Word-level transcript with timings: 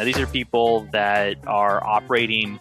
know, 0.00 0.06
these 0.06 0.18
are 0.18 0.26
people 0.26 0.88
that 0.92 1.36
are 1.46 1.86
operating 1.86 2.58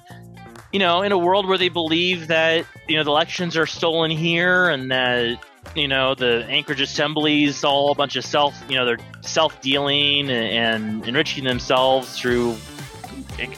you 0.71 0.77
know, 0.77 1.01
in 1.01 1.11
a 1.11 1.17
world 1.17 1.47
where 1.47 1.57
they 1.57 1.69
believe 1.69 2.27
that, 2.27 2.63
you 2.87 2.95
know, 2.95 3.03
the 3.03 3.09
elections 3.09 3.57
are 3.57 3.65
stolen 3.65 4.11
here 4.11 4.69
and 4.69 4.91
that, 4.91 5.43
you 5.75 5.87
know, 5.87 6.13
the 6.13 6.45
Anchorage 6.47 6.79
assemblies 6.79 7.63
all 7.63 7.91
a 7.91 7.95
bunch 7.95 8.15
of 8.15 8.23
self, 8.23 8.55
you 8.69 8.77
know, 8.77 8.85
they're 8.85 8.99
self 9.21 9.59
dealing 9.61 10.29
and, 10.29 10.31
and 10.31 11.07
enriching 11.07 11.43
themselves 11.43 12.19
through, 12.19 12.55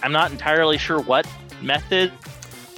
I'm 0.02 0.13
not 0.13 0.32
entirely 0.32 0.77
sure 0.77 1.02
what 1.02 1.27
method. 1.61 2.13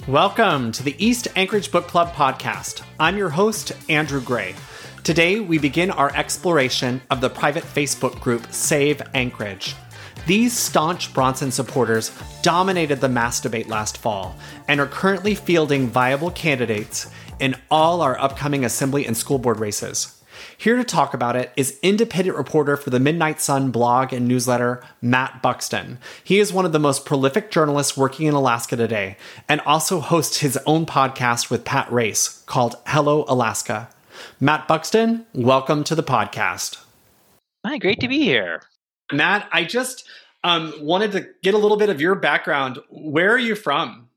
Welcome 0.08 0.72
to 0.72 0.82
the 0.82 0.96
East 0.98 1.28
Anchorage 1.36 1.70
Book 1.70 1.86
Club 1.86 2.12
podcast. 2.12 2.82
I'm 2.98 3.16
your 3.16 3.30
host, 3.30 3.70
Andrew 3.88 4.20
Gray. 4.20 4.56
Today, 5.04 5.38
we 5.38 5.58
begin 5.58 5.92
our 5.92 6.12
exploration 6.16 7.02
of 7.08 7.20
the 7.20 7.30
private 7.30 7.62
Facebook 7.62 8.20
group 8.20 8.50
Save 8.50 9.00
Anchorage. 9.14 9.76
These 10.26 10.56
staunch 10.56 11.12
Bronson 11.12 11.50
supporters 11.50 12.10
dominated 12.40 13.02
the 13.02 13.10
mass 13.10 13.40
debate 13.40 13.68
last 13.68 13.98
fall 13.98 14.34
and 14.66 14.80
are 14.80 14.86
currently 14.86 15.34
fielding 15.34 15.88
viable 15.88 16.30
candidates 16.30 17.10
in 17.40 17.56
all 17.70 18.00
our 18.00 18.18
upcoming 18.18 18.64
assembly 18.64 19.04
and 19.04 19.14
school 19.14 19.38
board 19.38 19.60
races. 19.60 20.22
Here 20.56 20.76
to 20.76 20.84
talk 20.84 21.12
about 21.12 21.36
it 21.36 21.52
is 21.56 21.78
independent 21.82 22.38
reporter 22.38 22.78
for 22.78 22.88
the 22.88 22.98
Midnight 22.98 23.38
Sun 23.38 23.70
blog 23.70 24.14
and 24.14 24.26
newsletter, 24.26 24.82
Matt 25.02 25.42
Buxton. 25.42 25.98
He 26.22 26.38
is 26.38 26.54
one 26.54 26.64
of 26.64 26.72
the 26.72 26.78
most 26.78 27.04
prolific 27.04 27.50
journalists 27.50 27.94
working 27.94 28.26
in 28.26 28.32
Alaska 28.34 28.76
today 28.76 29.18
and 29.46 29.60
also 29.60 30.00
hosts 30.00 30.38
his 30.38 30.58
own 30.64 30.86
podcast 30.86 31.50
with 31.50 31.66
Pat 31.66 31.92
Race 31.92 32.42
called 32.46 32.76
Hello 32.86 33.26
Alaska. 33.28 33.90
Matt 34.40 34.66
Buxton, 34.66 35.26
welcome 35.34 35.84
to 35.84 35.94
the 35.94 36.02
podcast. 36.02 36.82
Hi, 37.66 37.76
great 37.76 38.00
to 38.00 38.08
be 38.08 38.20
here. 38.20 38.62
Matt, 39.16 39.48
I 39.52 39.64
just 39.64 40.08
um, 40.42 40.74
wanted 40.80 41.12
to 41.12 41.26
get 41.42 41.54
a 41.54 41.58
little 41.58 41.76
bit 41.76 41.88
of 41.88 42.00
your 42.00 42.14
background. 42.14 42.78
Where 42.90 43.30
are 43.30 43.38
you 43.38 43.54
from? 43.54 44.08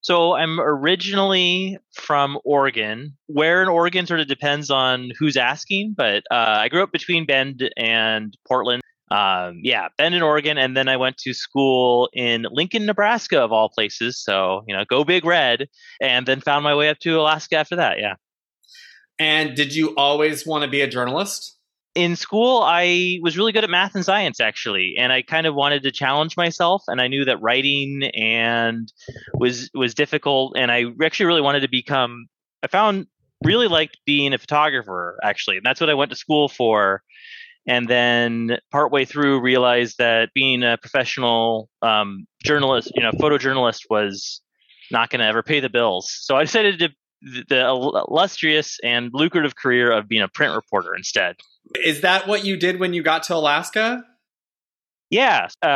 So 0.00 0.34
I'm 0.34 0.60
originally 0.60 1.78
from 1.92 2.38
Oregon. 2.44 3.16
Where 3.26 3.60
in 3.60 3.68
Oregon 3.68 4.06
sort 4.06 4.20
of 4.20 4.28
depends 4.28 4.70
on 4.70 5.10
who's 5.18 5.36
asking, 5.36 5.94
but 5.96 6.22
uh, 6.30 6.58
I 6.60 6.68
grew 6.68 6.84
up 6.84 6.92
between 6.92 7.26
Bend 7.26 7.68
and 7.76 8.36
Portland. 8.46 8.82
Um, 9.10 9.60
yeah, 9.64 9.88
Bend 9.98 10.14
in 10.14 10.22
Oregon, 10.22 10.58
and 10.58 10.76
then 10.76 10.88
I 10.88 10.96
went 10.96 11.16
to 11.18 11.34
school 11.34 12.08
in 12.12 12.46
Lincoln, 12.52 12.86
Nebraska, 12.86 13.40
of 13.40 13.50
all 13.50 13.68
places. 13.68 14.22
So 14.22 14.62
you 14.68 14.76
know, 14.76 14.84
go 14.84 15.02
big 15.02 15.24
red, 15.24 15.68
and 16.00 16.24
then 16.24 16.40
found 16.40 16.62
my 16.62 16.76
way 16.76 16.88
up 16.88 17.00
to 17.00 17.20
Alaska 17.20 17.56
after 17.56 17.74
that. 17.74 17.98
Yeah. 17.98 18.14
And 19.18 19.56
did 19.56 19.74
you 19.74 19.94
always 19.96 20.46
want 20.46 20.62
to 20.62 20.70
be 20.70 20.82
a 20.82 20.88
journalist? 20.88 21.55
In 21.96 22.14
school 22.14 22.62
i 22.62 23.18
was 23.22 23.38
really 23.38 23.52
good 23.52 23.64
at 23.64 23.70
math 23.70 23.94
and 23.94 24.04
science 24.04 24.38
actually 24.38 24.94
and 24.98 25.12
i 25.12 25.22
kind 25.22 25.46
of 25.46 25.54
wanted 25.54 25.82
to 25.82 25.90
challenge 25.90 26.36
myself 26.36 26.82
and 26.88 27.00
i 27.00 27.08
knew 27.08 27.24
that 27.24 27.40
writing 27.40 28.02
and 28.14 28.92
was 29.34 29.70
was 29.74 29.94
difficult 29.94 30.54
and 30.56 30.70
i 30.70 30.84
actually 31.02 31.26
really 31.26 31.40
wanted 31.40 31.60
to 31.60 31.68
become 31.68 32.26
i 32.62 32.66
found 32.66 33.06
really 33.44 33.66
liked 33.66 33.98
being 34.04 34.34
a 34.34 34.38
photographer 34.38 35.18
actually 35.24 35.56
and 35.56 35.64
that's 35.64 35.80
what 35.80 35.88
i 35.88 35.94
went 35.94 36.10
to 36.10 36.16
school 36.16 36.48
for 36.48 37.02
and 37.66 37.88
then 37.88 38.58
partway 38.70 39.04
through 39.04 39.40
realized 39.40 39.96
that 39.98 40.28
being 40.34 40.62
a 40.62 40.76
professional 40.76 41.68
um, 41.80 42.26
journalist 42.44 42.92
you 42.94 43.02
know 43.02 43.12
photojournalist 43.12 43.80
was 43.88 44.42
not 44.90 45.08
going 45.08 45.20
to 45.20 45.26
ever 45.26 45.42
pay 45.42 45.60
the 45.60 45.70
bills 45.70 46.14
so 46.20 46.36
i 46.36 46.42
decided 46.42 46.78
to 46.78 46.90
the 47.22 47.60
illustrious 47.60 48.78
and 48.84 49.10
lucrative 49.14 49.56
career 49.56 49.90
of 49.90 50.06
being 50.06 50.22
a 50.22 50.28
print 50.28 50.54
reporter 50.54 50.94
instead 50.94 51.34
is 51.74 52.02
that 52.02 52.26
what 52.26 52.44
you 52.44 52.56
did 52.56 52.78
when 52.78 52.94
you 52.94 53.02
got 53.02 53.24
to 53.24 53.34
Alaska? 53.34 54.04
Yeah. 55.10 55.48
Uh, 55.62 55.66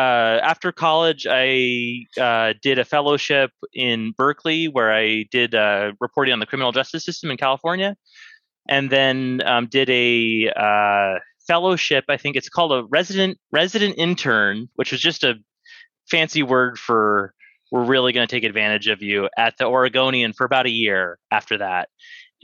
after 0.43 0.73
college, 0.73 1.27
I 1.29 2.07
uh, 2.21 2.55
did 2.63 2.79
a 2.79 2.85
fellowship 2.85 3.51
in 3.73 4.13
Berkeley 4.17 4.67
where 4.67 4.93
I 4.93 5.27
did 5.31 5.55
uh, 5.55 5.93
reporting 6.01 6.33
on 6.33 6.41
the 6.41 6.47
criminal 6.47 6.73
justice 6.73 7.05
system 7.05 7.31
in 7.31 7.37
California, 7.37 7.97
and 8.69 8.91
then 8.91 9.41
um, 9.45 9.69
did 9.69 9.89
a 9.89 10.51
uh, 10.57 11.21
fellowship. 11.47 12.05
I 12.09 12.17
think 12.17 12.37
it's 12.37 12.49
called 12.49 12.73
a 12.73 12.85
resident 12.91 13.39
resident 13.53 13.95
intern, 13.99 14.69
which 14.75 14.91
was 14.91 15.01
just 15.01 15.23
a 15.23 15.35
fancy 16.11 16.43
word 16.43 16.77
for 16.77 17.33
we're 17.71 17.85
really 17.85 18.13
going 18.13 18.27
to 18.27 18.35
take 18.35 18.43
advantage 18.43 18.89
of 18.89 19.01
you 19.01 19.29
at 19.39 19.55
the 19.59 19.67
Oregonian 19.67 20.33
for 20.33 20.45
about 20.45 20.67
a 20.67 20.71
year 20.71 21.21
after 21.31 21.59
that 21.59 21.89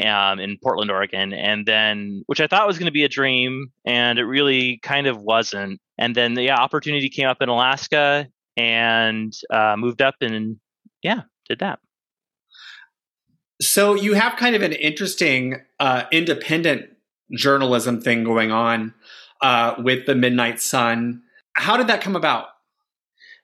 um, 0.05 0.39
in 0.41 0.59
Portland, 0.63 0.91
Oregon, 0.91 1.33
and 1.33 1.67
then 1.67 2.23
which 2.27 2.41
I 2.41 2.47
thought 2.47 2.67
was 2.67 2.79
going 2.79 2.87
to 2.87 2.93
be 2.93 3.05
a 3.05 3.09
dream, 3.09 3.73
and 3.85 4.19
it 4.19 4.25
really 4.25 4.79
kind 4.83 5.07
of 5.07 5.21
wasn't. 5.23 5.81
And 5.99 6.15
then 6.15 6.35
the 6.35 6.43
yeah, 6.43 6.57
opportunity 6.57 7.09
came 7.09 7.29
up 7.29 7.41
in 7.41 7.49
Alaska, 7.49 8.29
and 8.57 9.33
uh, 9.51 9.77
moved 9.77 10.03
up, 10.03 10.17
and 10.21 10.59
yeah, 11.03 11.23
did 11.49 11.61
that. 11.61 11.79
So 13.61 13.95
you 13.95 14.15
have 14.15 14.37
kind 14.37 14.55
of 14.55 14.63
an 14.63 14.73
interesting 14.73 15.57
uh, 15.81 16.05
independent 16.13 16.91
journalism 17.35 18.01
thing 18.01 18.25
going 18.25 18.53
on 18.53 18.95
uh, 19.41 19.75
with 19.79 20.07
the 20.07 20.15
Midnight 20.15 20.61
Sun. 20.61 21.23
How 21.55 21.77
did 21.77 21.87
that 21.87 22.01
come 22.01 22.17
about? 22.17 22.49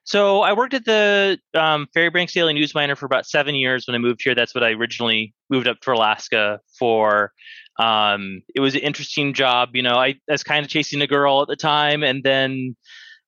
So 0.05 0.41
I 0.41 0.53
worked 0.53 0.73
at 0.73 0.85
the 0.85 1.39
um, 1.53 1.87
Fairbanks 1.93 2.33
Daily 2.33 2.53
News 2.53 2.75
Miner 2.75 2.95
for 2.95 3.05
about 3.05 3.25
seven 3.25 3.55
years 3.55 3.87
when 3.87 3.95
I 3.95 3.99
moved 3.99 4.21
here. 4.23 4.35
That's 4.35 4.53
what 4.53 4.63
I 4.63 4.71
originally 4.71 5.33
moved 5.49 5.67
up 5.67 5.79
to 5.81 5.93
Alaska 5.93 6.59
for. 6.77 7.31
Um, 7.79 8.41
it 8.53 8.59
was 8.59 8.75
an 8.75 8.81
interesting 8.81 9.33
job. 9.33 9.69
You 9.73 9.81
know, 9.81 9.95
I, 9.95 10.07
I 10.07 10.15
was 10.29 10.43
kind 10.43 10.65
of 10.65 10.69
chasing 10.69 11.01
a 11.01 11.07
girl 11.07 11.41
at 11.41 11.47
the 11.47 11.55
time, 11.55 12.03
and 12.03 12.23
then 12.23 12.75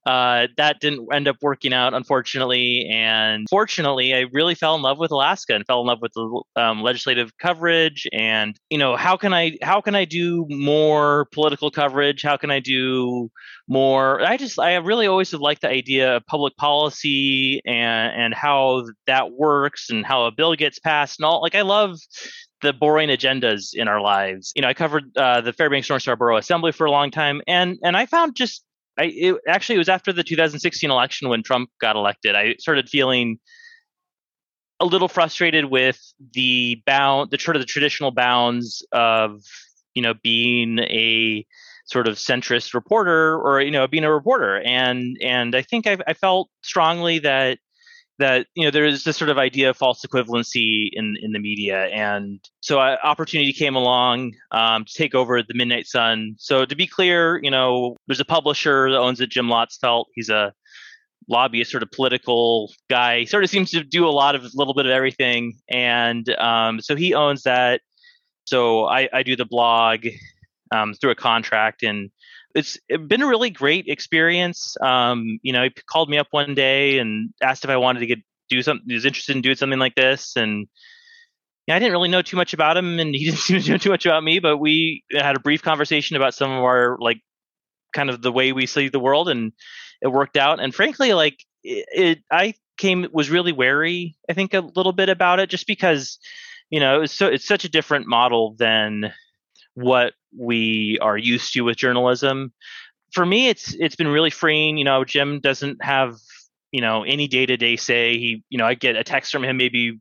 uh, 0.06 0.48
that 0.58 0.80
didn't 0.80 1.08
end 1.12 1.28
up 1.28 1.38
working 1.42 1.74
out, 1.74 1.94
unfortunately. 1.94 2.88
And 2.94 3.48
fortunately, 3.50 4.14
I 4.14 4.26
really 4.32 4.54
fell 4.54 4.76
in 4.76 4.82
love 4.82 5.00
with 5.00 5.12
Alaska 5.12 5.56
and 5.56 5.66
fell 5.66 5.82
in 5.82 5.88
love 5.88 6.02
with 6.02 6.14
the 6.14 6.44
um, 6.56 6.82
legislative 6.82 7.32
coverage. 7.38 8.08
And 8.14 8.56
you 8.70 8.78
know, 8.78 8.96
how 8.96 9.18
can 9.18 9.34
I 9.34 9.58
how 9.62 9.82
can 9.82 9.96
I 9.96 10.06
do 10.06 10.46
more 10.50 11.28
political 11.34 11.72
coverage? 11.72 12.22
How 12.22 12.38
can 12.38 12.52
I 12.52 12.60
do 12.60 13.30
more? 13.68 14.22
I 14.22 14.38
just 14.38 14.60
I 14.60 14.76
really 14.76 15.08
always 15.08 15.32
have 15.32 15.42
liked 15.42 15.62
the 15.62 15.70
idea 15.70 16.18
of 16.18 16.26
public 16.28 16.56
policy 16.58 17.62
and 17.66 18.14
and 18.16 18.34
how 18.34 18.86
that 19.08 19.32
works 19.32 19.90
and 19.90 20.06
how 20.06 20.26
a 20.26 20.32
bill 20.32 20.56
gets 20.56 20.78
passed 20.80 21.20
and 21.20 21.26
all. 21.26 21.42
Like 21.42 21.56
I 21.56 21.64
love 21.64 21.98
the 22.62 22.74
boring 22.74 23.10
agendas 23.10 23.70
in 23.74 23.88
our 23.88 24.02
lives. 24.02 24.52
You 24.56 24.62
know, 24.62 24.68
I 24.68 24.74
covered 24.74 25.16
uh, 25.18 25.42
the 25.42 25.54
Fairbanks 25.54 25.90
North 25.90 26.04
Star 26.04 26.16
Borough 26.16 26.38
Assembly 26.38 26.72
for 26.72 26.86
a 26.86 26.92
long 26.92 27.12
time, 27.12 27.42
and 27.48 27.78
and 27.84 27.98
I 27.98 28.06
found 28.06 28.36
just 28.36 28.64
I 28.98 29.06
it, 29.06 29.36
actually 29.48 29.76
it 29.76 29.80
was 29.80 29.90
after 29.90 30.14
the 30.14 30.24
2016 30.24 30.90
election 30.90 31.30
when 31.30 31.44
Trump 31.44 31.70
got 31.80 31.96
elected. 31.96 32.36
I 32.36 32.56
started 32.60 32.90
feeling 32.90 33.40
a 34.80 34.86
little 34.86 35.08
frustrated 35.08 35.66
with 35.66 36.00
the 36.34 36.82
bound, 36.86 37.32
the 37.32 37.40
sort 37.40 37.56
of 37.56 37.62
the 37.62 37.68
traditional 37.68 38.12
bounds 38.12 38.86
of 38.92 39.42
you 39.94 40.02
know 40.02 40.14
being 40.22 40.80
a 40.80 41.46
sort 41.86 42.08
of 42.08 42.16
centrist 42.16 42.74
reporter 42.74 43.38
or 43.38 43.62
you 43.62 43.72
know 43.72 43.88
being 43.88 44.04
a 44.04 44.12
reporter 44.12 44.60
and 44.62 45.18
and 45.22 45.56
I 45.56 45.62
think 45.62 45.88
I, 45.88 45.98
I 46.08 46.14
felt 46.14 46.50
strongly 46.62 47.20
that 47.20 47.60
that 48.20 48.48
you 48.56 48.64
know 48.64 48.72
there 48.72 48.86
is 48.86 49.04
this 49.04 49.18
sort 49.18 49.30
of 49.30 49.38
idea 49.38 49.70
of 49.70 49.78
false 49.78 50.06
equivalency 50.06 50.90
in 50.94 51.16
in 51.22 51.32
the 51.32 51.40
media. 51.40 51.86
And 51.88 52.40
so 52.62 52.80
uh, 52.80 52.98
opportunity 53.04 53.54
came 53.54 53.76
along 53.76 54.34
um, 54.52 54.86
to 54.86 54.94
take 54.94 55.14
over 55.16 55.42
the 55.42 55.54
midnight 55.54 55.88
sun. 55.88 56.36
So 56.38 56.66
to 56.66 56.76
be 56.76 56.88
clear 56.88 57.40
you 57.44 57.52
know 57.52 57.98
there's 58.08 58.20
a 58.20 58.26
publisher 58.26 58.90
that 58.92 58.98
owns 58.98 59.20
it 59.22 59.30
jim 59.30 59.48
Lottsfeldt 59.48 60.06
he's 60.16 60.30
a 60.30 60.54
lobbyist 61.28 61.72
sort 61.72 61.84
of 61.84 61.92
political 61.92 62.72
guy. 62.90 63.20
He 63.20 63.26
sort 63.26 63.44
of 63.44 63.50
seems 63.50 63.72
to 63.72 63.84
do 63.84 64.08
a 64.08 64.12
lot 64.12 64.36
of 64.36 64.44
a 64.44 64.50
little 64.54 64.74
bit 64.74 64.86
of 64.86 64.92
everything. 64.92 65.58
And 65.70 66.28
um, 66.38 66.82
so 66.82 66.96
he 66.96 67.14
owns 67.14 67.44
that. 67.44 67.82
So 68.46 68.86
i, 68.86 69.10
I 69.12 69.24
do 69.24 69.36
the 69.36 69.46
blog 69.46 70.06
um, 70.72 70.94
through 70.94 71.12
a 71.12 71.16
contract. 71.16 71.84
And 71.84 72.12
it's 72.56 72.80
been 72.88 73.22
a 73.22 73.28
really 73.28 73.50
great 73.50 73.88
experience. 73.88 74.78
Um, 74.82 75.40
you 75.44 75.52
know, 75.52 75.64
he 75.64 75.70
called 75.70 76.10
me 76.10 76.18
up 76.18 76.28
one 76.32 76.56
day 76.56 76.98
and 77.00 77.32
asked 77.44 77.66
if 77.66 77.70
I 77.70 77.78
wanted 77.78 78.00
to 78.00 78.06
get 78.06 78.20
do 78.50 78.62
something. 78.62 78.86
He 78.88 78.94
was 78.94 79.06
interested 79.06 79.36
in 79.36 79.42
doing 79.42 79.58
something 79.58 79.80
like 79.80 79.96
this, 79.96 80.36
and 80.38 80.68
I 81.70 81.80
didn't 81.80 81.92
really 81.92 82.10
know 82.10 82.22
too 82.22 82.38
much 82.38 82.54
about 82.54 82.78
him, 82.78 83.00
and 83.00 83.14
he 83.14 83.26
didn't 83.30 83.40
seem 83.40 83.62
to 83.62 83.72
know 83.72 83.78
too 83.78 83.90
much 83.90 84.06
about 84.06 84.24
me. 84.24 84.40
But 84.40 84.58
we 84.58 85.04
had 85.12 85.36
a 85.36 85.42
brief 85.42 85.62
conversation 85.62 86.16
about 86.16 86.34
some 86.34 86.50
of 86.52 86.64
our 86.64 86.98
like 87.00 87.20
kind 87.94 88.10
of 88.10 88.22
the 88.22 88.32
way 88.32 88.54
we 88.54 88.66
see 88.66 88.88
the 88.88 89.00
world, 89.00 89.28
and 89.30 89.52
it 90.02 90.08
worked 90.08 90.38
out. 90.38 90.62
And 90.62 90.74
frankly, 90.74 91.14
like 91.14 91.44
it, 91.64 91.86
it 91.92 92.20
I 92.32 92.54
came 92.78 93.06
was 93.12 93.30
really 93.30 93.52
wary. 93.52 94.16
I 94.30 94.34
think 94.34 94.54
a 94.54 94.62
little 94.62 94.94
bit 94.94 95.10
about 95.10 95.40
it, 95.40 95.50
just 95.50 95.68
because 95.68 96.20
you 96.70 96.80
know 96.80 96.96
it 96.96 97.00
was 97.00 97.12
so 97.12 97.28
it's 97.28 97.48
such 97.48 97.66
a 97.66 97.70
different 97.70 98.08
model 98.08 98.56
than 98.58 99.12
what 99.74 100.14
we 100.38 100.98
are 101.02 101.18
used 101.18 101.54
to 101.54 101.62
with 101.62 101.78
journalism. 101.78 102.54
For 103.14 103.26
me, 103.26 103.50
it's 103.50 103.74
it's 103.76 103.96
been 103.96 104.08
really 104.08 104.30
freeing. 104.30 104.78
You 104.78 104.86
know, 104.86 105.04
Jim 105.04 105.40
doesn't 105.40 105.84
have 105.84 106.16
you 106.72 106.82
know 106.82 107.04
any 107.04 107.28
day 107.28 107.46
to 107.46 107.58
day 107.58 107.76
say. 107.76 108.18
He 108.18 108.44
you 108.50 108.58
know 108.58 108.66
I 108.66 108.74
get 108.74 108.96
a 108.96 109.04
text 109.04 109.32
from 109.32 109.44
him 109.44 109.58
maybe 109.58 110.00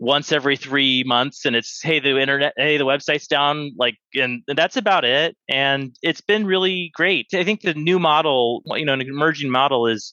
once 0.00 0.32
every 0.32 0.56
three 0.56 1.04
months 1.06 1.44
and 1.44 1.54
it's 1.54 1.80
hey 1.80 2.00
the 2.00 2.18
internet 2.18 2.52
hey 2.56 2.76
the 2.76 2.84
website's 2.84 3.28
down 3.28 3.70
like 3.78 3.96
and, 4.16 4.42
that's 4.48 4.76
about 4.76 5.04
it 5.04 5.36
and 5.48 5.96
it's 6.02 6.20
been 6.20 6.44
really 6.44 6.90
great 6.96 7.28
i 7.32 7.44
think 7.44 7.60
the 7.60 7.74
new 7.74 8.00
model 8.00 8.60
you 8.74 8.84
know 8.84 8.92
an 8.92 9.00
emerging 9.00 9.48
model 9.48 9.86
is 9.86 10.12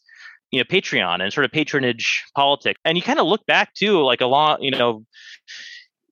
you 0.51 0.59
know 0.59 0.65
Patreon 0.65 1.21
and 1.21 1.33
sort 1.33 1.45
of 1.45 1.51
patronage 1.51 2.25
politics. 2.35 2.79
And 2.85 2.97
you 2.97 3.01
kind 3.01 3.19
of 3.19 3.25
look 3.25 3.45
back 3.45 3.73
too, 3.73 4.03
like 4.03 4.21
a 4.21 4.27
long, 4.27 4.61
you 4.61 4.71
know, 4.71 5.05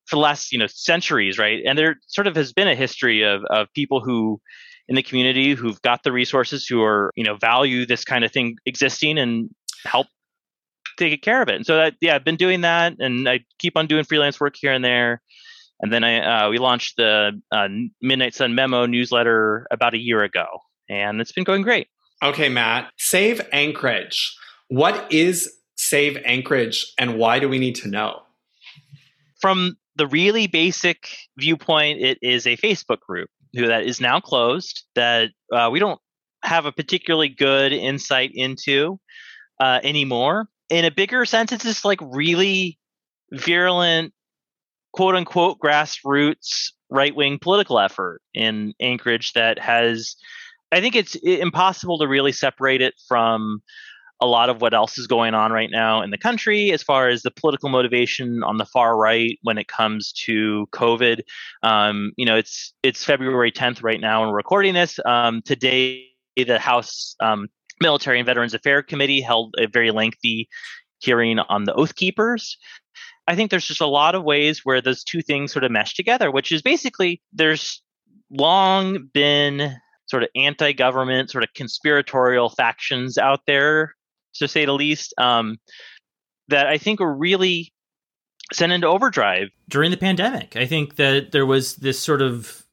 for 0.09 0.15
the 0.15 0.21
last 0.21 0.51
you 0.51 0.57
know 0.57 0.67
centuries, 0.67 1.37
right? 1.37 1.61
And 1.65 1.77
there 1.77 1.97
sort 2.07 2.27
of 2.27 2.35
has 2.35 2.51
been 2.51 2.67
a 2.67 2.75
history 2.75 3.23
of 3.23 3.43
of 3.49 3.67
people 3.73 4.01
who 4.01 4.41
in 4.87 4.95
the 4.95 5.03
community 5.03 5.53
who've 5.53 5.81
got 5.83 6.03
the 6.03 6.11
resources, 6.11 6.65
who 6.65 6.81
are 6.83 7.11
you 7.15 7.23
know 7.23 7.37
value 7.37 7.85
this 7.85 8.03
kind 8.03 8.25
of 8.25 8.31
thing 8.31 8.57
existing 8.65 9.17
and 9.17 9.49
help 9.85 10.07
take 10.97 11.21
care 11.21 11.41
of 11.41 11.47
it. 11.47 11.55
And 11.55 11.65
so 11.65 11.77
that 11.77 11.93
yeah, 12.01 12.15
I've 12.15 12.25
been 12.25 12.35
doing 12.35 12.61
that, 12.61 12.95
and 12.99 13.29
I 13.29 13.41
keep 13.59 13.77
on 13.77 13.87
doing 13.87 14.03
freelance 14.03 14.39
work 14.39 14.55
here 14.59 14.73
and 14.73 14.83
there. 14.83 15.21
And 15.79 15.93
then 15.93 16.03
I 16.03 16.45
uh, 16.45 16.49
we 16.49 16.57
launched 16.57 16.97
the 16.97 17.39
uh, 17.51 17.67
Midnight 18.01 18.33
Sun 18.33 18.55
Memo 18.55 18.85
newsletter 18.85 19.67
about 19.71 19.93
a 19.93 19.99
year 19.99 20.23
ago, 20.23 20.45
and 20.89 21.21
it's 21.21 21.31
been 21.31 21.45
going 21.45 21.61
great. 21.61 21.87
Okay, 22.21 22.49
Matt. 22.49 22.91
Save 22.97 23.41
Anchorage. 23.53 24.35
What 24.67 25.11
is 25.11 25.49
Save 25.75 26.17
Anchorage, 26.25 26.85
and 26.97 27.17
why 27.17 27.39
do 27.39 27.47
we 27.47 27.59
need 27.59 27.75
to 27.75 27.87
know? 27.87 28.21
From 29.39 29.77
the 29.99 30.07
really 30.07 30.47
basic 30.47 31.09
viewpoint, 31.37 31.99
it 31.99 32.17
is 32.21 32.47
a 32.47 32.55
Facebook 32.57 33.01
group 33.01 33.29
that 33.53 33.83
is 33.83 33.99
now 33.99 34.19
closed. 34.21 34.85
That 34.95 35.31
uh, 35.53 35.69
we 35.71 35.79
don't 35.79 35.99
have 36.41 36.65
a 36.65 36.71
particularly 36.71 37.27
good 37.27 37.73
insight 37.73 38.31
into 38.33 38.97
uh, 39.59 39.81
anymore. 39.83 40.47
In 40.69 40.85
a 40.85 40.91
bigger 40.91 41.25
sense, 41.25 41.51
it's 41.51 41.65
just 41.65 41.83
like 41.83 41.99
really 42.01 42.79
virulent, 43.33 44.13
quote 44.93 45.15
unquote, 45.15 45.59
grassroots 45.59 46.71
right 46.89 47.13
wing 47.13 47.37
political 47.39 47.77
effort 47.77 48.21
in 48.33 48.73
Anchorage 48.79 49.33
that 49.33 49.59
has, 49.59 50.15
I 50.71 50.79
think 50.79 50.95
it's 50.95 51.15
impossible 51.15 51.99
to 51.99 52.07
really 52.07 52.31
separate 52.31 52.81
it 52.81 52.93
from 53.07 53.61
a 54.21 54.25
lot 54.25 54.49
of 54.49 54.61
what 54.61 54.73
else 54.73 54.97
is 54.97 55.07
going 55.07 55.33
on 55.33 55.51
right 55.51 55.69
now 55.71 56.01
in 56.01 56.09
the 56.09 56.17
country 56.17 56.71
as 56.71 56.83
far 56.83 57.07
as 57.07 57.21
the 57.21 57.31
political 57.31 57.69
motivation 57.69 58.43
on 58.43 58.57
the 58.57 58.65
far 58.65 58.97
right 58.97 59.39
when 59.43 59.57
it 59.57 59.67
comes 59.67 60.11
to 60.11 60.67
COVID. 60.71 61.21
Um, 61.63 62.11
you 62.17 62.25
know, 62.25 62.35
it's 62.35 62.73
it's 62.83 63.03
February 63.03 63.51
10th 63.51 63.83
right 63.83 63.99
now, 63.99 64.21
and 64.21 64.31
we're 64.31 64.37
recording 64.37 64.73
this. 64.73 64.99
Um, 65.05 65.41
today, 65.43 66.05
the 66.35 66.59
House 66.59 67.15
um, 67.21 67.47
Military 67.81 68.19
and 68.19 68.25
Veterans 68.25 68.53
Affairs 68.53 68.85
Committee 68.87 69.21
held 69.21 69.55
a 69.57 69.67
very 69.67 69.91
lengthy 69.91 70.49
hearing 70.99 71.39
on 71.39 71.63
the 71.63 71.73
Oath 71.73 71.95
Keepers. 71.95 72.57
I 73.27 73.35
think 73.35 73.51
there's 73.51 73.67
just 73.67 73.81
a 73.81 73.87
lot 73.87 74.15
of 74.15 74.23
ways 74.23 74.61
where 74.63 74.81
those 74.81 75.03
two 75.03 75.21
things 75.21 75.53
sort 75.53 75.63
of 75.63 75.71
mesh 75.71 75.93
together, 75.93 76.31
which 76.31 76.51
is 76.51 76.61
basically 76.61 77.21
there's 77.31 77.81
long 78.31 79.09
been 79.13 79.75
sort 80.07 80.23
of 80.23 80.29
anti-government, 80.35 81.29
sort 81.29 81.43
of 81.43 81.53
conspiratorial 81.53 82.49
factions 82.49 83.17
out 83.17 83.41
there, 83.45 83.95
to 84.39 84.47
say 84.47 84.65
the 84.65 84.73
least, 84.73 85.13
um, 85.17 85.57
that 86.47 86.67
I 86.67 86.77
think 86.77 86.99
were 86.99 87.15
really 87.15 87.71
sent 88.51 88.71
into 88.71 88.87
overdrive 88.87 89.49
during 89.67 89.91
the 89.91 89.97
pandemic. 89.97 90.55
I 90.55 90.65
think 90.65 90.95
that 90.95 91.31
there 91.31 91.45
was 91.45 91.75
this 91.75 91.99
sort 91.99 92.21
of 92.21 92.65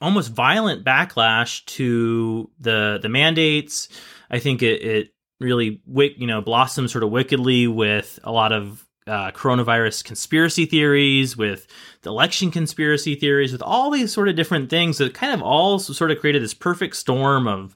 almost 0.00 0.32
violent 0.32 0.84
backlash 0.84 1.64
to 1.66 2.50
the 2.60 2.98
the 3.02 3.08
mandates. 3.08 3.88
I 4.30 4.38
think 4.38 4.62
it, 4.62 4.82
it 4.82 5.14
really 5.40 5.80
you 5.86 6.26
know 6.26 6.40
blossomed 6.40 6.90
sort 6.90 7.04
of 7.04 7.10
wickedly 7.10 7.66
with 7.66 8.18
a 8.24 8.32
lot 8.32 8.52
of 8.52 8.86
uh, 9.06 9.30
coronavirus 9.30 10.04
conspiracy 10.04 10.66
theories, 10.66 11.36
with 11.36 11.66
the 12.02 12.10
election 12.10 12.50
conspiracy 12.50 13.14
theories, 13.14 13.52
with 13.52 13.62
all 13.62 13.90
these 13.90 14.12
sort 14.12 14.28
of 14.28 14.34
different 14.34 14.68
things 14.68 14.98
that 14.98 15.14
kind 15.14 15.32
of 15.32 15.42
all 15.42 15.78
sort 15.78 16.10
of 16.10 16.18
created 16.18 16.42
this 16.42 16.54
perfect 16.54 16.96
storm 16.96 17.46
of 17.46 17.74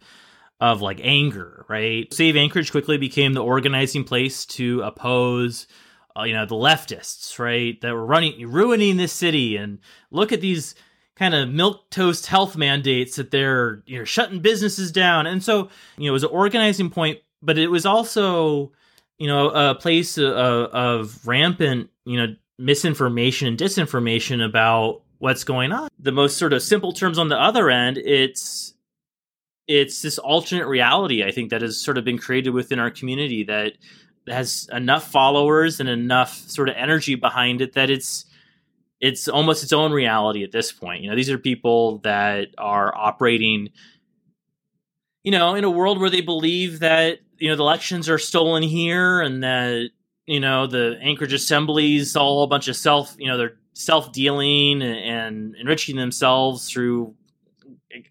of 0.60 0.82
like 0.82 1.00
anger, 1.02 1.64
right? 1.68 2.12
Save 2.12 2.36
Anchorage 2.36 2.70
quickly 2.70 2.98
became 2.98 3.32
the 3.32 3.42
organizing 3.42 4.04
place 4.04 4.44
to 4.46 4.82
oppose 4.82 5.66
uh, 6.16 6.24
you 6.24 6.34
know 6.34 6.46
the 6.46 6.54
leftists, 6.54 7.38
right? 7.38 7.80
That 7.80 7.94
were 7.94 8.04
running 8.04 8.50
ruining 8.50 8.96
this 8.96 9.12
city 9.12 9.56
and 9.56 9.78
look 10.10 10.32
at 10.32 10.40
these 10.40 10.74
kind 11.16 11.34
of 11.34 11.48
milk 11.50 11.90
toast 11.90 12.26
health 12.26 12.56
mandates 12.56 13.16
that 13.16 13.30
they're 13.30 13.82
you 13.86 13.98
know 13.98 14.04
shutting 14.04 14.40
businesses 14.40 14.92
down. 14.92 15.26
And 15.26 15.42
so, 15.42 15.68
you 15.96 16.06
know, 16.06 16.08
it 16.08 16.12
was 16.12 16.24
an 16.24 16.30
organizing 16.30 16.90
point, 16.90 17.18
but 17.42 17.58
it 17.58 17.68
was 17.68 17.86
also 17.86 18.72
you 19.20 19.28
know 19.28 19.50
a 19.50 19.76
place 19.76 20.18
of, 20.18 20.34
of 20.34 21.26
rampant 21.26 21.90
you 22.04 22.16
know 22.16 22.34
misinformation 22.58 23.46
and 23.46 23.58
disinformation 23.58 24.44
about 24.44 25.02
what's 25.18 25.44
going 25.44 25.70
on 25.70 25.88
the 25.98 26.10
most 26.10 26.36
sort 26.36 26.52
of 26.52 26.62
simple 26.62 26.92
terms 26.92 27.18
on 27.18 27.28
the 27.28 27.38
other 27.38 27.70
end 27.70 27.98
it's 27.98 28.74
it's 29.72 30.02
this 30.02 30.18
alternate 30.18 30.66
reality 30.66 31.22
i 31.22 31.30
think 31.30 31.50
that 31.50 31.62
has 31.62 31.80
sort 31.80 31.96
of 31.96 32.04
been 32.04 32.18
created 32.18 32.50
within 32.50 32.78
our 32.78 32.90
community 32.90 33.44
that 33.44 33.72
has 34.28 34.68
enough 34.72 35.10
followers 35.10 35.80
and 35.80 35.88
enough 35.88 36.34
sort 36.48 36.68
of 36.68 36.76
energy 36.76 37.14
behind 37.14 37.60
it 37.60 37.74
that 37.74 37.90
it's 37.90 38.26
it's 39.00 39.28
almost 39.28 39.62
its 39.62 39.72
own 39.72 39.92
reality 39.92 40.44
at 40.44 40.52
this 40.52 40.72
point. 40.72 41.02
You 41.02 41.10
know 41.10 41.16
these 41.16 41.30
are 41.30 41.38
people 41.38 41.98
that 41.98 42.48
are 42.58 42.94
operating 42.96 43.70
you 45.22 45.32
know 45.32 45.54
in 45.54 45.64
a 45.64 45.70
world 45.70 46.00
where 46.00 46.10
they 46.10 46.20
believe 46.20 46.80
that 46.80 47.18
you 47.38 47.48
know 47.48 47.56
the 47.56 47.62
elections 47.62 48.08
are 48.08 48.18
stolen 48.18 48.62
here 48.62 49.20
and 49.20 49.42
that 49.42 49.90
you 50.26 50.40
know 50.40 50.66
the 50.66 50.98
Anchorage 51.00 51.32
assemblies 51.32 52.16
all 52.16 52.42
a 52.42 52.46
bunch 52.46 52.68
of 52.68 52.76
self 52.76 53.14
you 53.18 53.26
know 53.26 53.38
they're 53.38 53.56
self 53.72 54.12
dealing 54.12 54.82
and, 54.82 54.98
and 54.98 55.56
enriching 55.56 55.96
themselves 55.96 56.70
through 56.70 57.14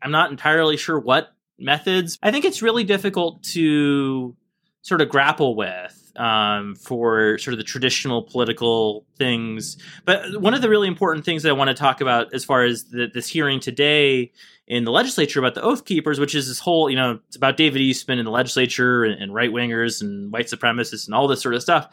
I'm 0.01 0.11
not 0.11 0.31
entirely 0.31 0.75
sure 0.75 0.99
what 0.99 1.33
methods. 1.59 2.17
I 2.21 2.31
think 2.31 2.45
it's 2.45 2.61
really 2.61 2.83
difficult 2.83 3.43
to 3.43 4.35
sort 4.81 5.01
of 5.01 5.09
grapple 5.09 5.55
with 5.55 6.11
um, 6.15 6.75
for 6.75 7.37
sort 7.37 7.53
of 7.53 7.57
the 7.57 7.63
traditional 7.63 8.23
political 8.23 9.05
things. 9.17 9.77
But 10.05 10.41
one 10.41 10.53
of 10.53 10.61
the 10.61 10.69
really 10.69 10.87
important 10.87 11.25
things 11.25 11.43
that 11.43 11.49
I 11.49 11.53
want 11.53 11.69
to 11.69 11.73
talk 11.73 12.01
about 12.01 12.33
as 12.33 12.43
far 12.43 12.63
as 12.63 12.85
the, 12.85 13.07
this 13.13 13.27
hearing 13.27 13.59
today 13.59 14.31
in 14.67 14.83
the 14.83 14.91
legislature 14.91 15.39
about 15.39 15.55
the 15.55 15.61
Oath 15.61 15.85
Keepers, 15.85 16.19
which 16.19 16.35
is 16.35 16.47
this 16.47 16.59
whole, 16.59 16.89
you 16.89 16.95
know, 16.95 17.19
it's 17.27 17.35
about 17.35 17.57
David 17.57 17.81
Eastman 17.81 18.19
in 18.19 18.25
the 18.25 18.31
legislature 18.31 19.03
and, 19.03 19.21
and 19.21 19.33
right 19.33 19.49
wingers 19.49 20.01
and 20.01 20.31
white 20.31 20.47
supremacists 20.47 21.07
and 21.07 21.15
all 21.15 21.27
this 21.27 21.41
sort 21.41 21.55
of 21.55 21.61
stuff. 21.61 21.89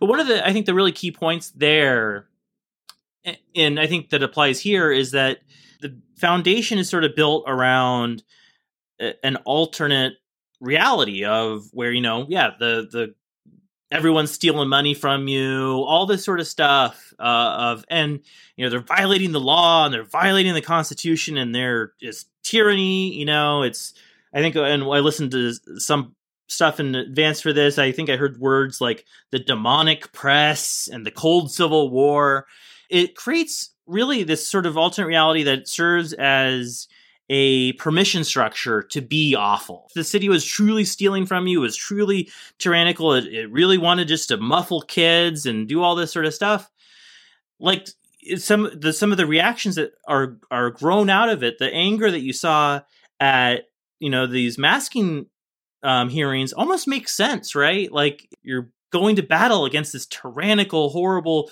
But 0.00 0.06
one 0.06 0.20
of 0.20 0.26
the, 0.26 0.46
I 0.46 0.52
think, 0.52 0.66
the 0.66 0.74
really 0.74 0.92
key 0.92 1.10
points 1.10 1.50
there, 1.50 2.26
and 3.54 3.78
I 3.78 3.86
think 3.86 4.10
that 4.10 4.22
applies 4.22 4.60
here, 4.60 4.90
is 4.90 5.12
that 5.12 5.38
the 5.80 5.96
foundation 6.16 6.78
is 6.78 6.88
sort 6.88 7.04
of 7.04 7.14
built 7.14 7.44
around 7.46 8.22
an 8.98 9.36
alternate 9.44 10.14
reality 10.60 11.24
of 11.24 11.66
where 11.72 11.92
you 11.92 12.00
know 12.00 12.26
yeah 12.28 12.50
the 12.58 12.88
the 12.90 13.14
everyone's 13.90 14.32
stealing 14.32 14.68
money 14.68 14.94
from 14.94 15.28
you, 15.28 15.84
all 15.86 16.06
this 16.06 16.24
sort 16.24 16.40
of 16.40 16.46
stuff 16.46 17.14
uh, 17.18 17.56
of, 17.58 17.84
and 17.88 18.20
you 18.56 18.64
know 18.64 18.70
they're 18.70 18.80
violating 18.80 19.32
the 19.32 19.40
law 19.40 19.84
and 19.84 19.94
they're 19.94 20.04
violating 20.04 20.54
the 20.54 20.62
Constitution 20.62 21.36
and 21.36 21.54
they're 21.54 21.92
just 22.00 22.28
tyranny. 22.42 23.12
You 23.12 23.24
know, 23.24 23.62
it's 23.62 23.94
I 24.34 24.40
think, 24.40 24.56
and 24.56 24.82
I 24.82 25.00
listened 25.00 25.30
to 25.32 25.54
some 25.78 26.14
stuff 26.48 26.80
in 26.80 26.94
advance 26.94 27.40
for 27.40 27.52
this. 27.52 27.78
I 27.78 27.92
think 27.92 28.10
I 28.10 28.16
heard 28.16 28.38
words 28.38 28.80
like 28.80 29.04
the 29.30 29.38
demonic 29.38 30.12
press 30.12 30.88
and 30.92 31.04
the 31.04 31.10
cold 31.10 31.50
civil 31.50 31.90
war. 31.90 32.46
It 32.90 33.16
creates 33.16 33.70
really 33.86 34.22
this 34.22 34.46
sort 34.46 34.66
of 34.66 34.76
alternate 34.76 35.08
reality 35.08 35.44
that 35.44 35.68
serves 35.68 36.12
as 36.12 36.88
a 37.28 37.72
permission 37.74 38.22
structure 38.22 38.82
to 38.82 39.00
be 39.00 39.34
awful. 39.34 39.88
the 39.94 40.04
city 40.04 40.28
was 40.28 40.44
truly 40.44 40.84
stealing 40.84 41.26
from 41.26 41.46
you, 41.46 41.58
it 41.58 41.62
was 41.62 41.76
truly 41.76 42.30
tyrannical, 42.58 43.12
it, 43.12 43.24
it 43.26 43.50
really 43.50 43.78
wanted 43.78 44.08
just 44.08 44.28
to 44.28 44.36
muffle 44.36 44.82
kids 44.82 45.46
and 45.46 45.68
do 45.68 45.82
all 45.82 45.94
this 45.94 46.12
sort 46.12 46.26
of 46.26 46.34
stuff. 46.34 46.70
Like 47.58 47.88
some 48.36 48.70
the 48.74 48.92
some 48.92 49.12
of 49.12 49.18
the 49.18 49.26
reactions 49.26 49.76
that 49.76 49.92
are 50.06 50.36
are 50.50 50.70
grown 50.70 51.10
out 51.10 51.28
of 51.28 51.42
it, 51.42 51.58
the 51.58 51.72
anger 51.72 52.10
that 52.10 52.20
you 52.20 52.32
saw 52.32 52.80
at 53.20 53.68
you 53.98 54.10
know 54.10 54.26
these 54.26 54.58
masking 54.58 55.26
um, 55.82 56.08
hearings 56.08 56.52
almost 56.52 56.88
makes 56.88 57.14
sense, 57.14 57.54
right? 57.54 57.90
Like 57.90 58.28
you're 58.42 58.70
going 58.90 59.16
to 59.16 59.22
battle 59.22 59.64
against 59.64 59.92
this 59.92 60.06
tyrannical, 60.06 60.90
horrible, 60.90 61.50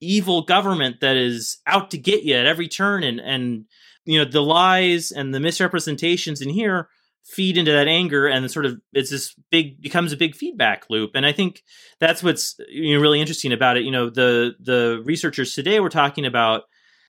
evil 0.00 0.42
government 0.42 1.00
that 1.00 1.16
is 1.16 1.58
out 1.66 1.90
to 1.90 1.98
get 1.98 2.24
you 2.24 2.34
at 2.34 2.46
every 2.46 2.68
turn 2.68 3.02
and 3.02 3.20
and 3.20 3.66
you 4.06 4.18
know 4.18 4.30
the 4.30 4.42
lies 4.42 5.10
and 5.12 5.34
the 5.34 5.40
misrepresentations 5.40 6.40
in 6.40 6.48
here 6.48 6.88
feed 7.24 7.58
into 7.58 7.72
that 7.72 7.88
anger 7.88 8.26
and 8.26 8.48
sort 8.50 8.64
of 8.64 8.80
it's 8.92 9.10
this 9.10 9.34
big 9.50 9.80
becomes 9.82 10.12
a 10.12 10.16
big 10.16 10.34
feedback 10.34 10.84
loop. 10.88 11.10
And 11.14 11.26
i 11.26 11.32
think 11.32 11.62
that's 12.00 12.22
what's 12.22 12.56
you 12.68 12.94
know 12.94 13.02
really 13.02 13.20
interesting 13.20 13.52
about 13.52 13.76
it. 13.76 13.84
You 13.84 13.90
know 13.90 14.10
the 14.10 14.54
the 14.60 15.02
researchers 15.04 15.52
today 15.52 15.80
were 15.80 15.90
talking 15.90 16.24
about 16.24 16.62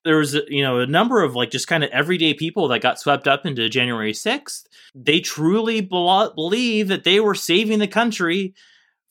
there 0.04 0.16
was 0.16 0.34
you 0.48 0.62
know 0.62 0.80
a 0.80 0.86
number 0.86 1.22
of 1.22 1.34
like 1.34 1.50
just 1.50 1.68
kind 1.68 1.84
of 1.84 1.90
everyday 1.90 2.34
people 2.34 2.68
that 2.68 2.82
got 2.82 3.00
swept 3.00 3.26
up 3.26 3.44
into 3.44 3.68
january 3.68 4.12
6th 4.12 4.62
they 4.94 5.18
truly 5.18 5.80
be- 5.80 6.28
believe 6.36 6.86
that 6.86 7.02
they 7.02 7.18
were 7.18 7.34
saving 7.34 7.80
the 7.80 7.88
country 7.88 8.54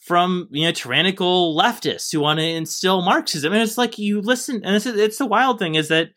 from 0.07 0.47
you 0.51 0.65
know 0.65 0.71
tyrannical 0.71 1.55
leftists 1.55 2.11
who 2.11 2.21
want 2.21 2.39
to 2.39 2.45
instill 2.45 3.01
marxism. 3.01 3.51
And 3.51 3.61
it's 3.61 3.77
like 3.77 3.97
you 3.97 4.21
listen 4.21 4.61
and 4.63 4.75
it's, 4.75 4.85
it's 4.85 5.17
the 5.17 5.25
wild 5.25 5.59
thing 5.59 5.75
is 5.75 5.89
that 5.89 6.11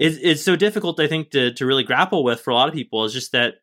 it's, 0.00 0.16
it's 0.22 0.42
so 0.42 0.56
difficult, 0.56 0.98
I 0.98 1.06
think, 1.08 1.30
to, 1.32 1.52
to 1.52 1.66
really 1.66 1.84
grapple 1.84 2.24
with 2.24 2.40
for 2.40 2.50
a 2.50 2.54
lot 2.54 2.68
of 2.68 2.74
people 2.74 3.04
is 3.04 3.12
just 3.12 3.32
that 3.32 3.56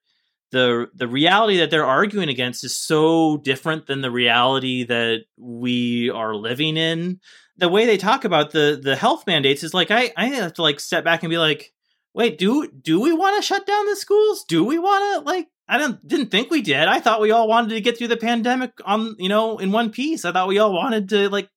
the 0.51 0.87
the 0.93 1.07
reality 1.07 1.57
that 1.57 1.71
they're 1.71 1.83
arguing 1.83 2.29
against 2.29 2.63
is 2.63 2.75
so 2.75 3.37
different 3.37 3.87
than 3.87 4.01
the 4.01 4.11
reality 4.11 4.83
that 4.85 5.25
we 5.35 6.09
are 6.09 6.35
living 6.35 6.77
in. 6.77 7.19
The 7.57 7.67
way 7.67 7.85
they 7.85 7.97
talk 7.97 8.23
about 8.23 8.51
the 8.51 8.79
the 8.81 8.95
health 8.95 9.25
mandates 9.27 9.63
is 9.63 9.73
like 9.73 9.91
I 9.91 10.13
I 10.15 10.27
have 10.27 10.53
to 10.53 10.61
like 10.61 10.79
step 10.79 11.03
back 11.03 11.23
and 11.23 11.29
be 11.29 11.39
like, 11.39 11.73
wait, 12.13 12.37
do 12.37 12.69
do 12.69 13.01
we 13.01 13.11
want 13.11 13.35
to 13.35 13.45
shut 13.45 13.65
down 13.65 13.87
the 13.87 13.95
schools? 13.95 14.45
Do 14.47 14.63
we 14.63 14.79
want 14.79 15.25
to 15.25 15.29
like 15.29 15.47
I 15.67 15.79
don't 15.79 16.07
didn't 16.07 16.31
think 16.31 16.49
we 16.49 16.61
did. 16.61 16.87
I 16.87 16.99
thought 17.01 17.19
we 17.19 17.31
all 17.31 17.47
wanted 17.49 17.71
to 17.71 17.81
get 17.81 17.97
through 17.97 18.07
the 18.09 18.15
pandemic 18.15 18.71
on 18.85 19.15
you 19.17 19.27
know 19.27 19.57
in 19.57 19.71
one 19.73 19.89
piece. 19.89 20.23
I 20.23 20.31
thought 20.31 20.47
we 20.47 20.59
all 20.59 20.71
wanted 20.71 21.09
to 21.09 21.29
like 21.29 21.49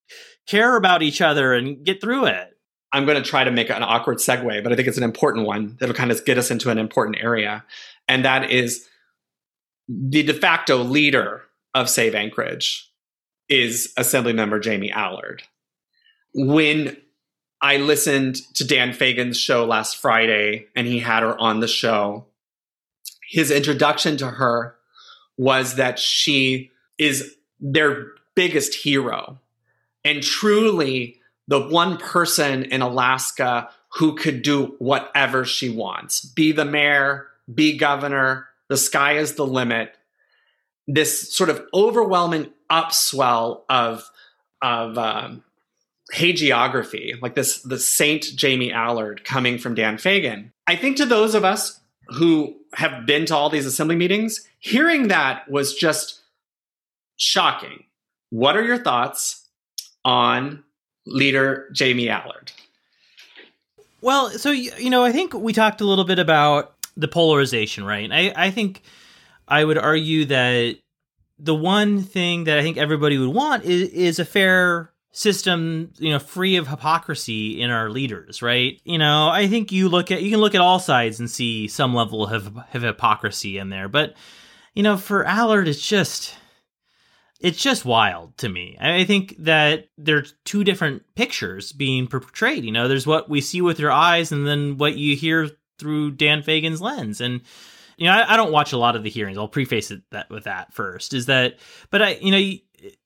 care 0.48 0.74
about 0.74 1.02
each 1.02 1.20
other 1.20 1.52
and 1.54 1.84
get 1.84 2.00
through 2.00 2.26
it. 2.26 2.49
I'm 2.92 3.04
going 3.06 3.22
to 3.22 3.28
try 3.28 3.44
to 3.44 3.50
make 3.50 3.70
an 3.70 3.82
awkward 3.82 4.18
segue, 4.18 4.62
but 4.62 4.72
I 4.72 4.76
think 4.76 4.88
it's 4.88 4.98
an 4.98 5.04
important 5.04 5.46
one 5.46 5.76
that'll 5.78 5.94
kind 5.94 6.10
of 6.10 6.24
get 6.24 6.38
us 6.38 6.50
into 6.50 6.70
an 6.70 6.78
important 6.78 7.18
area. 7.20 7.64
And 8.08 8.24
that 8.24 8.50
is 8.50 8.88
the 9.88 10.22
de 10.22 10.34
facto 10.34 10.78
leader 10.78 11.42
of 11.74 11.88
Save 11.88 12.14
Anchorage 12.14 12.90
is 13.48 13.92
Assemblymember 13.98 14.62
Jamie 14.62 14.90
Allard. 14.90 15.42
When 16.34 16.96
I 17.60 17.76
listened 17.76 18.36
to 18.54 18.66
Dan 18.66 18.92
Fagan's 18.92 19.38
show 19.38 19.64
last 19.64 19.96
Friday 19.96 20.66
and 20.74 20.86
he 20.86 21.00
had 21.00 21.22
her 21.22 21.38
on 21.38 21.60
the 21.60 21.68
show, 21.68 22.26
his 23.28 23.50
introduction 23.50 24.16
to 24.18 24.26
her 24.26 24.76
was 25.36 25.76
that 25.76 25.98
she 25.98 26.70
is 26.98 27.36
their 27.60 28.12
biggest 28.34 28.74
hero 28.74 29.38
and 30.04 30.22
truly 30.22 31.19
the 31.50 31.60
one 31.60 31.96
person 31.98 32.62
in 32.62 32.80
Alaska 32.80 33.68
who 33.94 34.14
could 34.14 34.42
do 34.42 34.76
whatever 34.78 35.44
she 35.44 35.68
wants 35.68 36.24
be 36.24 36.52
the 36.52 36.64
mayor, 36.64 37.26
be 37.52 37.76
governor, 37.76 38.46
the 38.68 38.76
sky 38.76 39.18
is 39.18 39.34
the 39.34 39.46
limit. 39.46 39.92
This 40.86 41.34
sort 41.34 41.50
of 41.50 41.66
overwhelming 41.74 42.52
upswell 42.70 43.62
of, 43.68 44.08
of 44.62 44.96
um, 44.96 45.42
hagiography, 46.14 47.20
like 47.20 47.34
this, 47.34 47.60
the 47.62 47.80
Saint 47.80 48.22
Jamie 48.36 48.72
Allard 48.72 49.24
coming 49.24 49.58
from 49.58 49.74
Dan 49.74 49.98
Fagan. 49.98 50.52
I 50.68 50.76
think 50.76 50.98
to 50.98 51.04
those 51.04 51.34
of 51.34 51.44
us 51.44 51.80
who 52.10 52.56
have 52.74 53.06
been 53.06 53.26
to 53.26 53.34
all 53.34 53.50
these 53.50 53.66
assembly 53.66 53.96
meetings, 53.96 54.46
hearing 54.60 55.08
that 55.08 55.50
was 55.50 55.74
just 55.74 56.20
shocking. 57.16 57.84
What 58.30 58.56
are 58.56 58.64
your 58.64 58.78
thoughts 58.78 59.48
on 60.04 60.62
leader 61.06 61.68
Jamie 61.72 62.08
Allard? 62.08 62.52
Well, 64.00 64.30
so 64.30 64.50
you 64.50 64.90
know, 64.90 65.04
I 65.04 65.12
think 65.12 65.34
we 65.34 65.52
talked 65.52 65.80
a 65.80 65.84
little 65.84 66.04
bit 66.04 66.18
about 66.18 66.74
the 66.96 67.08
polarization, 67.08 67.84
right? 67.84 68.10
I 68.10 68.32
I 68.36 68.50
think 68.50 68.82
I 69.46 69.64
would 69.64 69.78
argue 69.78 70.24
that 70.26 70.76
the 71.38 71.54
one 71.54 72.02
thing 72.02 72.44
that 72.44 72.58
I 72.58 72.62
think 72.62 72.76
everybody 72.76 73.18
would 73.18 73.34
want 73.34 73.64
is 73.64 73.90
is 73.90 74.18
a 74.18 74.24
fair 74.24 74.92
system, 75.12 75.92
you 75.98 76.10
know, 76.10 76.18
free 76.18 76.56
of 76.56 76.68
hypocrisy 76.68 77.60
in 77.60 77.70
our 77.70 77.90
leaders, 77.90 78.42
right? 78.42 78.80
You 78.84 78.98
know, 78.98 79.28
I 79.28 79.48
think 79.48 79.72
you 79.72 79.88
look 79.88 80.10
at 80.10 80.22
you 80.22 80.30
can 80.30 80.40
look 80.40 80.54
at 80.54 80.60
all 80.60 80.78
sides 80.78 81.18
and 81.18 81.30
see 81.30 81.66
some 81.68 81.94
level 81.94 82.26
of, 82.26 82.56
of 82.56 82.82
hypocrisy 82.82 83.58
in 83.58 83.70
there, 83.70 83.88
but 83.88 84.14
you 84.74 84.82
know, 84.82 84.96
for 84.96 85.24
Allard, 85.24 85.66
it's 85.66 85.86
just 85.86 86.36
it's 87.40 87.62
just 87.62 87.84
wild 87.84 88.36
to 88.38 88.48
me. 88.48 88.76
I 88.78 89.04
think 89.04 89.34
that 89.38 89.88
there's 89.96 90.34
two 90.44 90.62
different 90.62 91.02
pictures 91.14 91.72
being 91.72 92.06
portrayed. 92.06 92.64
You 92.64 92.72
know, 92.72 92.86
there's 92.86 93.06
what 93.06 93.30
we 93.30 93.40
see 93.40 93.62
with 93.62 93.80
your 93.80 93.90
eyes, 93.90 94.30
and 94.30 94.46
then 94.46 94.76
what 94.76 94.96
you 94.96 95.16
hear 95.16 95.50
through 95.78 96.12
Dan 96.12 96.42
Fagan's 96.42 96.82
lens. 96.82 97.20
And 97.20 97.40
you 97.96 98.06
know, 98.06 98.12
I, 98.12 98.34
I 98.34 98.36
don't 98.36 98.52
watch 98.52 98.72
a 98.72 98.78
lot 98.78 98.94
of 98.94 99.02
the 99.02 99.10
hearings. 99.10 99.38
I'll 99.38 99.48
preface 99.48 99.90
it 99.90 100.02
that 100.10 100.30
with 100.30 100.44
that 100.44 100.74
first. 100.74 101.14
Is 101.14 101.26
that, 101.26 101.58
but 101.90 102.02
I, 102.02 102.10
you 102.14 102.30
know, 102.30 102.52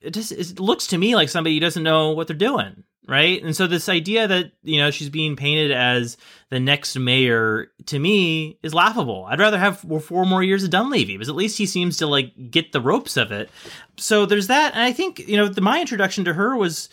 it 0.00 0.10
just 0.10 0.32
it 0.32 0.60
looks 0.60 0.88
to 0.88 0.98
me 0.98 1.14
like 1.14 1.28
somebody 1.28 1.56
who 1.56 1.60
doesn't 1.60 1.82
know 1.82 2.10
what 2.12 2.26
they're 2.26 2.36
doing 2.36 2.84
right? 3.06 3.42
And 3.42 3.54
so 3.54 3.66
this 3.66 3.88
idea 3.88 4.26
that 4.26 4.52
you 4.62 4.78
know 4.78 4.90
she's 4.90 5.10
being 5.10 5.36
painted 5.36 5.70
as 5.70 6.16
the 6.50 6.60
next 6.60 6.96
mayor 6.96 7.68
to 7.86 7.98
me 7.98 8.58
is 8.62 8.74
laughable. 8.74 9.26
I'd 9.28 9.40
rather 9.40 9.58
have 9.58 9.80
four 9.80 10.26
more 10.26 10.42
years 10.42 10.64
of 10.64 10.70
Dunleavy, 10.70 11.14
because 11.14 11.28
at 11.28 11.34
least 11.34 11.58
he 11.58 11.66
seems 11.66 11.98
to 11.98 12.06
like 12.06 12.50
get 12.50 12.72
the 12.72 12.80
ropes 12.80 13.16
of 13.16 13.32
it. 13.32 13.50
So 13.96 14.26
there's 14.26 14.48
that, 14.48 14.74
and 14.74 14.82
I 14.82 14.92
think 14.92 15.20
you 15.20 15.36
know 15.36 15.48
the, 15.48 15.60
my 15.60 15.80
introduction 15.80 16.24
to 16.24 16.34
her 16.34 16.56
was 16.56 16.88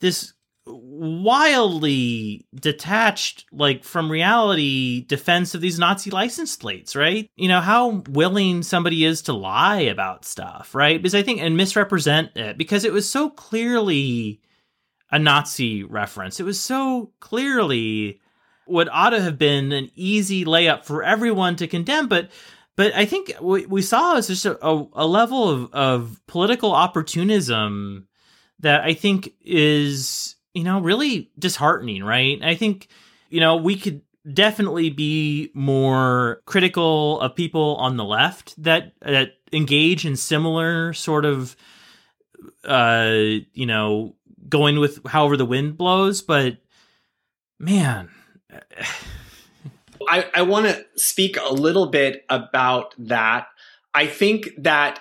this 0.00 0.32
wildly 0.64 2.46
detached 2.54 3.46
like 3.50 3.82
from 3.82 4.10
reality 4.10 5.04
defense 5.06 5.54
of 5.54 5.60
these 5.60 5.78
nazi 5.78 6.10
license 6.10 6.56
plates 6.56 6.94
right? 6.94 7.28
You 7.36 7.48
know 7.48 7.60
how 7.60 8.02
willing 8.08 8.62
somebody 8.62 9.04
is 9.04 9.22
to 9.22 9.32
lie 9.32 9.80
about 9.80 10.24
stuff 10.24 10.74
right? 10.74 11.00
Because 11.00 11.14
i 11.14 11.22
think 11.22 11.40
and 11.40 11.56
misrepresent 11.56 12.36
it 12.36 12.56
because 12.56 12.84
it 12.84 12.92
was 12.92 13.10
so 13.10 13.28
clearly 13.28 14.40
a 15.12 15.18
Nazi 15.18 15.84
reference. 15.84 16.40
It 16.40 16.44
was 16.44 16.58
so 16.58 17.12
clearly 17.20 18.20
what 18.64 18.88
ought 18.90 19.10
to 19.10 19.20
have 19.20 19.38
been 19.38 19.70
an 19.70 19.90
easy 19.94 20.44
layup 20.44 20.84
for 20.84 21.04
everyone 21.04 21.56
to 21.56 21.68
condemn, 21.68 22.08
but 22.08 22.30
but 22.74 22.94
I 22.94 23.04
think 23.04 23.34
what 23.38 23.66
we 23.66 23.82
saw 23.82 24.16
is 24.16 24.28
just 24.28 24.46
a, 24.46 24.56
a, 24.62 25.06
level 25.06 25.46
of, 25.46 25.74
of 25.74 26.20
political 26.26 26.72
opportunism 26.72 28.08
that 28.60 28.80
I 28.80 28.94
think 28.94 29.34
is 29.42 30.36
you 30.54 30.64
know 30.64 30.80
really 30.80 31.30
disheartening, 31.38 32.04
right? 32.04 32.38
I 32.42 32.54
think 32.54 32.88
you 33.28 33.40
know 33.40 33.56
we 33.56 33.76
could 33.76 34.02
definitely 34.32 34.90
be 34.90 35.50
more 35.54 36.42
critical 36.46 37.20
of 37.20 37.34
people 37.34 37.76
on 37.76 37.96
the 37.96 38.04
left 38.04 38.60
that 38.62 38.92
that 39.00 39.34
engage 39.52 40.06
in 40.06 40.16
similar 40.16 40.92
sort 40.92 41.24
of 41.24 41.56
uh 42.64 43.12
you 43.52 43.66
know 43.66 44.14
going 44.48 44.78
with 44.78 45.00
however 45.06 45.36
the 45.36 45.46
wind 45.46 45.76
blows, 45.76 46.22
but 46.22 46.58
man. 47.58 48.10
I, 50.08 50.26
I 50.34 50.42
want 50.42 50.66
to 50.66 50.84
speak 50.96 51.36
a 51.40 51.52
little 51.52 51.86
bit 51.86 52.24
about 52.28 52.94
that. 52.98 53.46
I 53.94 54.06
think 54.06 54.50
that 54.58 55.00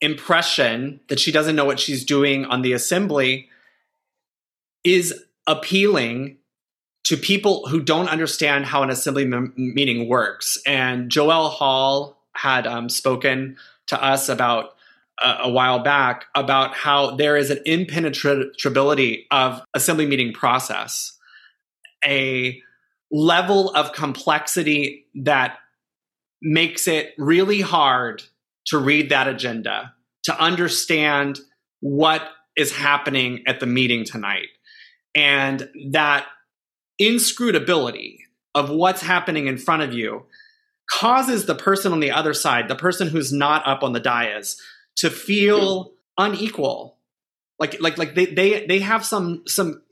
impression 0.00 1.00
that 1.08 1.18
she 1.18 1.32
doesn't 1.32 1.56
know 1.56 1.64
what 1.64 1.80
she's 1.80 2.04
doing 2.04 2.44
on 2.44 2.62
the 2.62 2.72
assembly 2.72 3.49
is 4.84 5.24
appealing 5.46 6.38
to 7.04 7.16
people 7.16 7.66
who 7.68 7.82
don't 7.82 8.08
understand 8.08 8.66
how 8.66 8.82
an 8.82 8.90
assembly 8.90 9.24
m- 9.24 9.52
meeting 9.56 10.08
works. 10.08 10.58
And 10.66 11.10
Joel 11.10 11.48
Hall 11.48 12.22
had 12.34 12.66
um, 12.66 12.88
spoken 12.88 13.56
to 13.88 14.02
us 14.02 14.28
about 14.28 14.76
a, 15.20 15.50
while 15.50 15.80
back 15.80 16.26
about 16.34 16.74
how 16.74 17.16
there 17.16 17.36
is 17.36 17.50
an 17.50 17.58
impenetrability 17.66 19.26
of 19.30 19.62
assembly 19.74 20.06
meeting 20.06 20.32
process, 20.32 21.18
a 22.04 22.60
level 23.10 23.70
of 23.74 23.92
complexity 23.92 25.06
that 25.14 25.58
makes 26.40 26.88
it 26.88 27.12
really 27.18 27.60
hard 27.60 28.22
to 28.66 28.78
read 28.78 29.10
that 29.10 29.28
agenda, 29.28 29.92
to 30.22 30.38
understand 30.40 31.40
what 31.80 32.22
is 32.56 32.72
happening 32.72 33.42
at 33.46 33.60
the 33.60 33.66
meeting 33.66 34.04
tonight. 34.04 34.48
And 35.14 35.68
that 35.90 36.26
inscrutability 36.98 38.20
of 38.54 38.70
what's 38.70 39.02
happening 39.02 39.46
in 39.46 39.58
front 39.58 39.82
of 39.82 39.92
you 39.92 40.26
causes 40.90 41.46
the 41.46 41.54
person 41.54 41.92
on 41.92 42.00
the 42.00 42.10
other 42.10 42.34
side, 42.34 42.68
the 42.68 42.74
person 42.74 43.08
who's 43.08 43.32
not 43.32 43.66
up 43.66 43.82
on 43.82 43.92
the 43.92 44.00
dais, 44.00 44.60
to 44.96 45.10
feel 45.10 45.92
unequal 46.18 46.96
like 47.60 47.80
like 47.80 47.98
like 47.98 48.14
they 48.14 48.26
they 48.26 48.66
they 48.66 48.80
have 48.80 49.04
some 49.04 49.42
some 49.46 49.82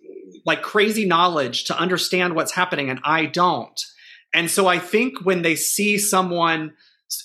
like 0.45 0.63
crazy 0.63 1.05
knowledge 1.05 1.65
to 1.65 1.79
understand 1.79 2.35
what's 2.35 2.53
happening 2.53 2.91
and 2.91 2.99
I 3.05 3.27
don't. 3.27 3.81
And 4.35 4.51
so 4.51 4.67
I 4.67 4.79
think 4.79 5.25
when 5.25 5.43
they 5.43 5.55
see 5.55 5.99
someone 5.99 6.73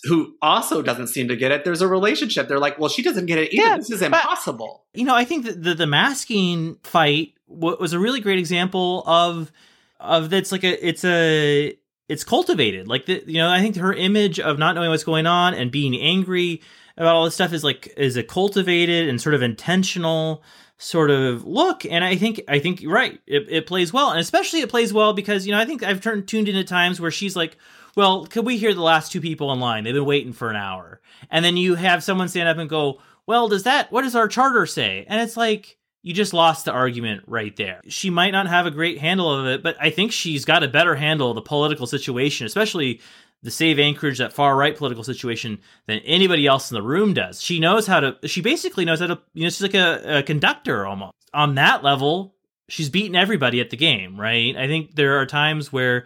who 0.03 0.35
also 0.41 0.81
doesn't 0.81 1.07
seem 1.07 1.27
to 1.27 1.35
get 1.35 1.51
it, 1.51 1.65
there's 1.65 1.81
a 1.81 1.87
relationship. 1.87 2.47
They're 2.47 2.59
like, 2.59 2.79
well, 2.79 2.89
she 2.89 3.01
doesn't 3.01 3.25
get 3.25 3.37
it 3.37 3.53
either. 3.53 3.67
Yeah, 3.67 3.77
this 3.77 3.91
is 3.91 4.01
impossible. 4.01 4.85
But, 4.93 4.99
you 4.99 5.05
know, 5.05 5.15
I 5.15 5.25
think 5.25 5.45
that 5.45 5.61
the, 5.61 5.73
the 5.73 5.87
masking 5.87 6.77
fight 6.83 7.33
was 7.47 7.93
a 7.93 7.99
really 7.99 8.19
great 8.19 8.39
example 8.39 9.03
of 9.05 9.51
of 9.99 10.29
that's 10.29 10.51
like 10.51 10.63
a 10.63 10.87
it's 10.87 11.03
a 11.05 11.77
it's 12.09 12.23
cultivated. 12.23 12.87
Like 12.87 13.05
the 13.05 13.23
you 13.25 13.37
know, 13.37 13.49
I 13.49 13.61
think 13.61 13.75
her 13.77 13.93
image 13.93 14.39
of 14.39 14.57
not 14.59 14.75
knowing 14.75 14.89
what's 14.89 15.03
going 15.03 15.27
on 15.27 15.53
and 15.53 15.71
being 15.71 15.95
angry 15.95 16.61
about 16.97 17.15
all 17.15 17.25
this 17.25 17.35
stuff 17.35 17.53
is 17.53 17.63
like 17.63 17.93
is 17.97 18.17
a 18.17 18.23
cultivated 18.23 19.09
and 19.09 19.21
sort 19.21 19.35
of 19.35 19.41
intentional 19.41 20.43
sort 20.83 21.09
of 21.09 21.45
look 21.45 21.85
and 21.85 22.03
i 22.03 22.15
think 22.15 22.41
i 22.49 22.59
think 22.59 22.81
you're 22.81 22.91
right. 22.91 23.21
It, 23.25 23.47
it 23.49 23.67
plays 23.67 23.93
well 23.93 24.11
and 24.11 24.19
especially 24.19 24.59
it 24.59 24.69
plays 24.69 24.91
well 24.91 25.13
because 25.13 25.45
you 25.47 25.53
know 25.53 25.59
i 25.59 25.65
think 25.65 25.81
i've 25.81 26.01
turned 26.01 26.27
tuned 26.27 26.49
into 26.49 26.63
times 26.65 26.99
where 26.99 27.11
she's 27.11 27.35
like 27.35 27.57
well 27.95 28.25
could 28.25 28.45
we 28.45 28.57
hear 28.57 28.73
the 28.73 28.81
last 28.81 29.11
two 29.11 29.21
people 29.21 29.53
in 29.53 29.59
line? 29.59 29.83
They've 29.83 29.93
been 29.93 30.05
waiting 30.05 30.33
for 30.33 30.49
an 30.49 30.55
hour. 30.55 30.99
And 31.29 31.45
then 31.45 31.57
you 31.57 31.75
have 31.75 32.03
someone 32.03 32.27
stand 32.27 32.49
up 32.49 32.57
and 32.57 32.69
go 32.69 32.99
well 33.25 33.47
does 33.47 33.63
that 33.63 33.91
what 33.91 34.01
does 34.01 34.15
our 34.15 34.27
charter 34.27 34.65
say? 34.65 35.05
And 35.07 35.21
it's 35.21 35.37
like 35.37 35.77
you 36.01 36.13
just 36.13 36.33
lost 36.33 36.65
the 36.65 36.71
argument 36.71 37.23
right 37.27 37.55
there. 37.55 37.79
She 37.87 38.09
might 38.09 38.31
not 38.31 38.47
have 38.47 38.65
a 38.65 38.71
great 38.71 38.99
handle 38.99 39.33
of 39.33 39.45
it, 39.45 39.63
but 39.63 39.77
I 39.79 39.89
think 39.89 40.11
she's 40.11 40.43
got 40.43 40.61
a 40.61 40.67
better 40.67 40.95
handle 40.95 41.29
of 41.29 41.35
the 41.35 41.41
political 41.41 41.87
situation, 41.87 42.45
especially 42.45 42.99
the 43.43 43.51
Save 43.51 43.77
Anchorage, 43.77 44.17
that 44.17 44.33
far 44.33 44.55
right 44.55 44.75
political 44.75 45.03
situation, 45.03 45.59
than 45.85 45.99
anybody 45.99 46.47
else 46.47 46.71
in 46.71 46.75
the 46.75 46.81
room 46.81 47.13
does. 47.13 47.41
She 47.41 47.59
knows 47.59 47.85
how 47.85 47.99
to. 47.99 48.17
She 48.25 48.41
basically 48.41 48.85
knows 48.85 48.99
how 48.99 49.07
to. 49.07 49.19
You 49.33 49.43
know, 49.43 49.49
she's 49.49 49.61
like 49.61 49.75
a, 49.75 50.19
a 50.19 50.23
conductor 50.23 50.85
almost. 50.85 51.13
On 51.33 51.55
that 51.55 51.83
level, 51.83 52.35
she's 52.69 52.89
beaten 52.89 53.15
everybody 53.15 53.59
at 53.59 53.69
the 53.69 53.77
game, 53.77 54.19
right? 54.19 54.55
I 54.55 54.67
think 54.67 54.95
there 54.95 55.19
are 55.19 55.25
times 55.25 55.73
where, 55.73 56.05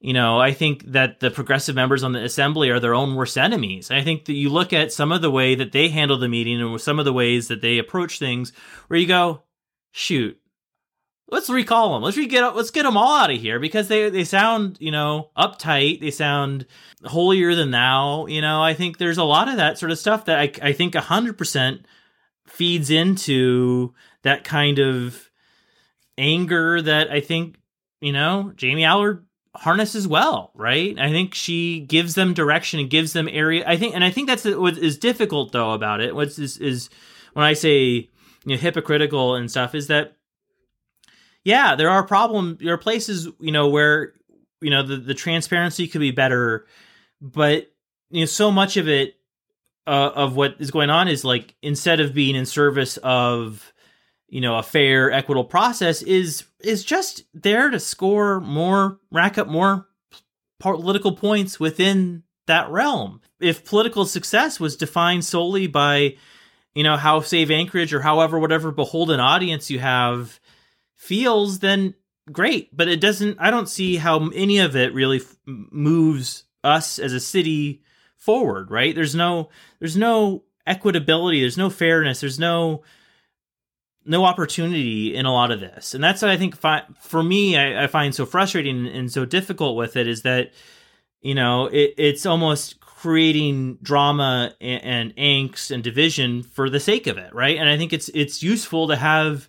you 0.00 0.12
know, 0.12 0.38
I 0.38 0.52
think 0.52 0.84
that 0.92 1.20
the 1.20 1.30
progressive 1.30 1.74
members 1.74 2.04
on 2.04 2.12
the 2.12 2.22
assembly 2.22 2.70
are 2.70 2.80
their 2.80 2.94
own 2.94 3.16
worst 3.16 3.36
enemies. 3.36 3.90
I 3.90 4.02
think 4.02 4.26
that 4.26 4.34
you 4.34 4.48
look 4.48 4.72
at 4.72 4.92
some 4.92 5.10
of 5.10 5.22
the 5.22 5.30
way 5.30 5.54
that 5.56 5.72
they 5.72 5.88
handle 5.88 6.18
the 6.18 6.28
meeting 6.28 6.60
and 6.60 6.80
some 6.80 6.98
of 6.98 7.04
the 7.04 7.12
ways 7.12 7.48
that 7.48 7.62
they 7.62 7.78
approach 7.78 8.18
things, 8.18 8.52
where 8.86 9.00
you 9.00 9.06
go, 9.06 9.42
shoot, 9.90 10.38
let's 11.30 11.50
recall 11.50 11.94
them. 11.94 12.02
Let's 12.02 12.16
get 12.16 12.56
let's 12.56 12.70
get 12.70 12.84
them 12.84 12.96
all 12.96 13.16
out 13.16 13.30
of 13.30 13.40
here 13.40 13.60
because 13.60 13.88
they 13.88 14.10
they 14.10 14.24
sound 14.24 14.76
you 14.80 14.90
know 14.90 15.30
uptight. 15.36 16.00
They 16.00 16.10
sound 16.10 16.66
holier 17.04 17.54
than 17.54 17.70
thou. 17.70 18.26
You 18.26 18.40
know, 18.40 18.62
I 18.62 18.74
think 18.74 18.98
there's 18.98 19.18
a 19.18 19.24
lot 19.24 19.48
of 19.48 19.56
that 19.56 19.78
sort 19.78 19.92
of 19.92 19.98
stuff 19.98 20.24
that 20.26 20.38
I 20.38 20.52
I 20.62 20.72
think 20.72 20.94
hundred 20.94 21.38
percent 21.38 21.86
feeds 22.46 22.90
into 22.90 23.94
that 24.22 24.44
kind 24.44 24.78
of 24.78 25.30
anger 26.16 26.82
that 26.82 27.10
I 27.10 27.20
think 27.20 27.56
you 28.00 28.12
know 28.12 28.52
Jamie 28.56 28.84
Allard 28.84 29.24
harnesses 29.54 30.06
well, 30.06 30.52
right? 30.54 30.98
I 30.98 31.10
think 31.10 31.34
she 31.34 31.80
gives 31.80 32.14
them 32.14 32.34
direction 32.34 32.80
and 32.80 32.90
gives 32.90 33.12
them 33.12 33.28
area. 33.30 33.64
I 33.66 33.76
think, 33.76 33.94
and 33.94 34.04
I 34.04 34.10
think 34.10 34.28
that's 34.28 34.44
what 34.44 34.78
is 34.78 34.98
difficult 34.98 35.52
though 35.52 35.72
about 35.72 36.00
it. 36.00 36.14
What's 36.14 36.38
is, 36.38 36.58
is 36.58 36.90
when 37.32 37.44
I 37.44 37.52
say 37.54 37.80
you 37.80 38.08
know 38.46 38.56
hypocritical 38.56 39.34
and 39.34 39.50
stuff 39.50 39.74
is 39.74 39.88
that 39.88 40.17
yeah, 41.48 41.76
there 41.76 41.88
are 41.88 42.02
problem. 42.02 42.58
There 42.60 42.74
are 42.74 42.78
places 42.78 43.26
you 43.40 43.52
know 43.52 43.68
where 43.68 44.12
you 44.60 44.68
know 44.68 44.82
the 44.82 44.98
the 44.98 45.14
transparency 45.14 45.88
could 45.88 46.02
be 46.02 46.10
better, 46.10 46.66
but 47.22 47.72
you 48.10 48.20
know 48.20 48.26
so 48.26 48.50
much 48.50 48.76
of 48.76 48.86
it 48.86 49.14
uh, 49.86 50.10
of 50.14 50.36
what 50.36 50.56
is 50.58 50.70
going 50.70 50.90
on 50.90 51.08
is 51.08 51.24
like 51.24 51.54
instead 51.62 52.00
of 52.00 52.12
being 52.12 52.36
in 52.36 52.44
service 52.44 52.98
of 52.98 53.72
you 54.28 54.42
know 54.42 54.58
a 54.58 54.62
fair 54.62 55.10
equitable 55.10 55.48
process 55.48 56.02
is 56.02 56.44
is 56.60 56.84
just 56.84 57.24
there 57.32 57.70
to 57.70 57.80
score 57.80 58.40
more 58.40 59.00
rack 59.10 59.38
up 59.38 59.48
more 59.48 59.86
political 60.60 61.16
points 61.16 61.58
within 61.58 62.24
that 62.46 62.68
realm 62.68 63.22
if 63.40 63.64
political 63.64 64.04
success 64.04 64.60
was 64.60 64.76
defined 64.76 65.24
solely 65.24 65.66
by 65.66 66.14
you 66.74 66.82
know 66.82 66.98
how 66.98 67.20
save 67.20 67.50
anchorage 67.50 67.94
or 67.94 68.02
however 68.02 68.38
whatever 68.38 68.70
beholden 68.70 69.18
audience 69.18 69.70
you 69.70 69.78
have 69.78 70.38
feels, 70.98 71.60
then 71.60 71.94
great. 72.30 72.76
But 72.76 72.88
it 72.88 73.00
doesn't. 73.00 73.38
I 73.40 73.50
don't 73.50 73.68
see 73.68 73.96
how 73.96 74.28
any 74.28 74.58
of 74.58 74.76
it 74.76 74.92
really 74.92 75.18
f- 75.18 75.36
moves 75.46 76.44
us 76.62 76.98
as 76.98 77.14
a 77.14 77.20
city 77.20 77.82
forward. 78.16 78.70
Right? 78.70 78.94
There's 78.94 79.14
no. 79.14 79.48
There's 79.78 79.96
no 79.96 80.44
equitability. 80.66 81.40
There's 81.40 81.56
no 81.56 81.70
fairness. 81.70 82.20
There's 82.20 82.38
no 82.38 82.82
no 84.08 84.24
opportunity 84.24 85.14
in 85.14 85.26
a 85.26 85.32
lot 85.32 85.50
of 85.50 85.60
this 85.60 85.92
and 85.92 86.02
that's 86.02 86.22
what 86.22 86.30
i 86.30 86.36
think 86.36 86.56
fi- 86.56 86.86
for 86.98 87.22
me 87.22 87.58
I, 87.58 87.84
I, 87.84 87.86
find 87.88 88.14
so 88.14 88.24
frustrating 88.24 88.86
and 88.86 89.12
so 89.12 89.26
difficult 89.26 89.76
with 89.76 89.96
it 89.96 90.08
is 90.08 90.22
that 90.22 90.52
you 91.20 91.34
know 91.34 91.66
it, 91.66 91.92
it's 91.98 92.24
almost 92.24 92.80
creating 92.80 93.78
drama 93.82 94.54
and, 94.62 94.82
and, 94.82 95.16
angst 95.16 95.70
and 95.70 95.84
division 95.84 96.42
for 96.42 96.70
the 96.70 96.80
sake 96.80 97.06
of 97.06 97.18
it 97.18 97.34
right 97.34 97.58
and 97.58 97.68
i 97.68 97.76
think 97.76 97.92
it's 97.92 98.08
it's 98.14 98.42
useful 98.42 98.88
to 98.88 98.96
have 98.96 99.46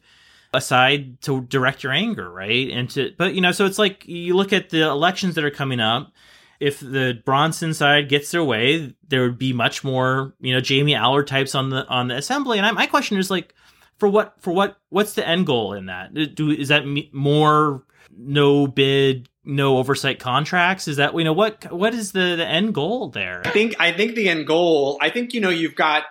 aside 0.53 1.21
to 1.21 1.41
direct 1.41 1.83
your 1.83 1.91
anger, 1.91 2.29
right? 2.29 2.69
And 2.69 2.89
to, 2.91 3.13
but 3.17 3.35
you 3.35 3.41
know, 3.41 3.51
so 3.51 3.65
it's 3.65 3.79
like 3.79 4.07
you 4.07 4.35
look 4.35 4.53
at 4.53 4.69
the 4.69 4.81
elections 4.81 5.35
that 5.35 5.43
are 5.43 5.51
coming 5.51 5.79
up. 5.79 6.11
If 6.59 6.81
the 6.81 7.21
Bronson 7.23 7.73
side 7.73 8.09
gets 8.09 8.31
their 8.31 8.43
way, 8.43 8.93
there 9.07 9.23
would 9.23 9.37
be 9.37 9.53
much 9.53 9.83
more, 9.83 10.33
you 10.41 10.53
know, 10.53 10.59
Jamie 10.59 10.93
Allard 10.93 11.27
types 11.27 11.55
on 11.55 11.69
the 11.69 11.87
on 11.87 12.09
the 12.09 12.17
assembly. 12.17 12.57
And 12.57 12.67
I, 12.67 12.71
my 12.71 12.85
question 12.85 13.17
is 13.17 13.31
like, 13.31 13.55
for 13.97 14.09
what 14.09 14.35
for 14.39 14.51
what 14.51 14.77
what's 14.89 15.13
the 15.13 15.25
end 15.25 15.45
goal 15.45 15.73
in 15.73 15.85
that? 15.85 16.13
Do 16.35 16.51
is 16.51 16.67
that 16.67 16.83
more 17.13 17.83
no 18.17 18.67
bid, 18.67 19.29
no 19.45 19.77
oversight 19.77 20.19
contracts? 20.19 20.89
Is 20.89 20.97
that 20.97 21.15
you 21.15 21.23
know 21.23 21.33
what 21.33 21.71
what 21.71 21.93
is 21.93 22.11
the 22.11 22.35
the 22.35 22.45
end 22.45 22.73
goal 22.73 23.09
there? 23.09 23.41
I 23.45 23.51
think 23.51 23.75
I 23.79 23.93
think 23.93 24.15
the 24.15 24.27
end 24.27 24.45
goal. 24.45 24.97
I 25.01 25.09
think 25.09 25.33
you 25.33 25.39
know 25.39 25.49
you've 25.49 25.75
got 25.75 26.03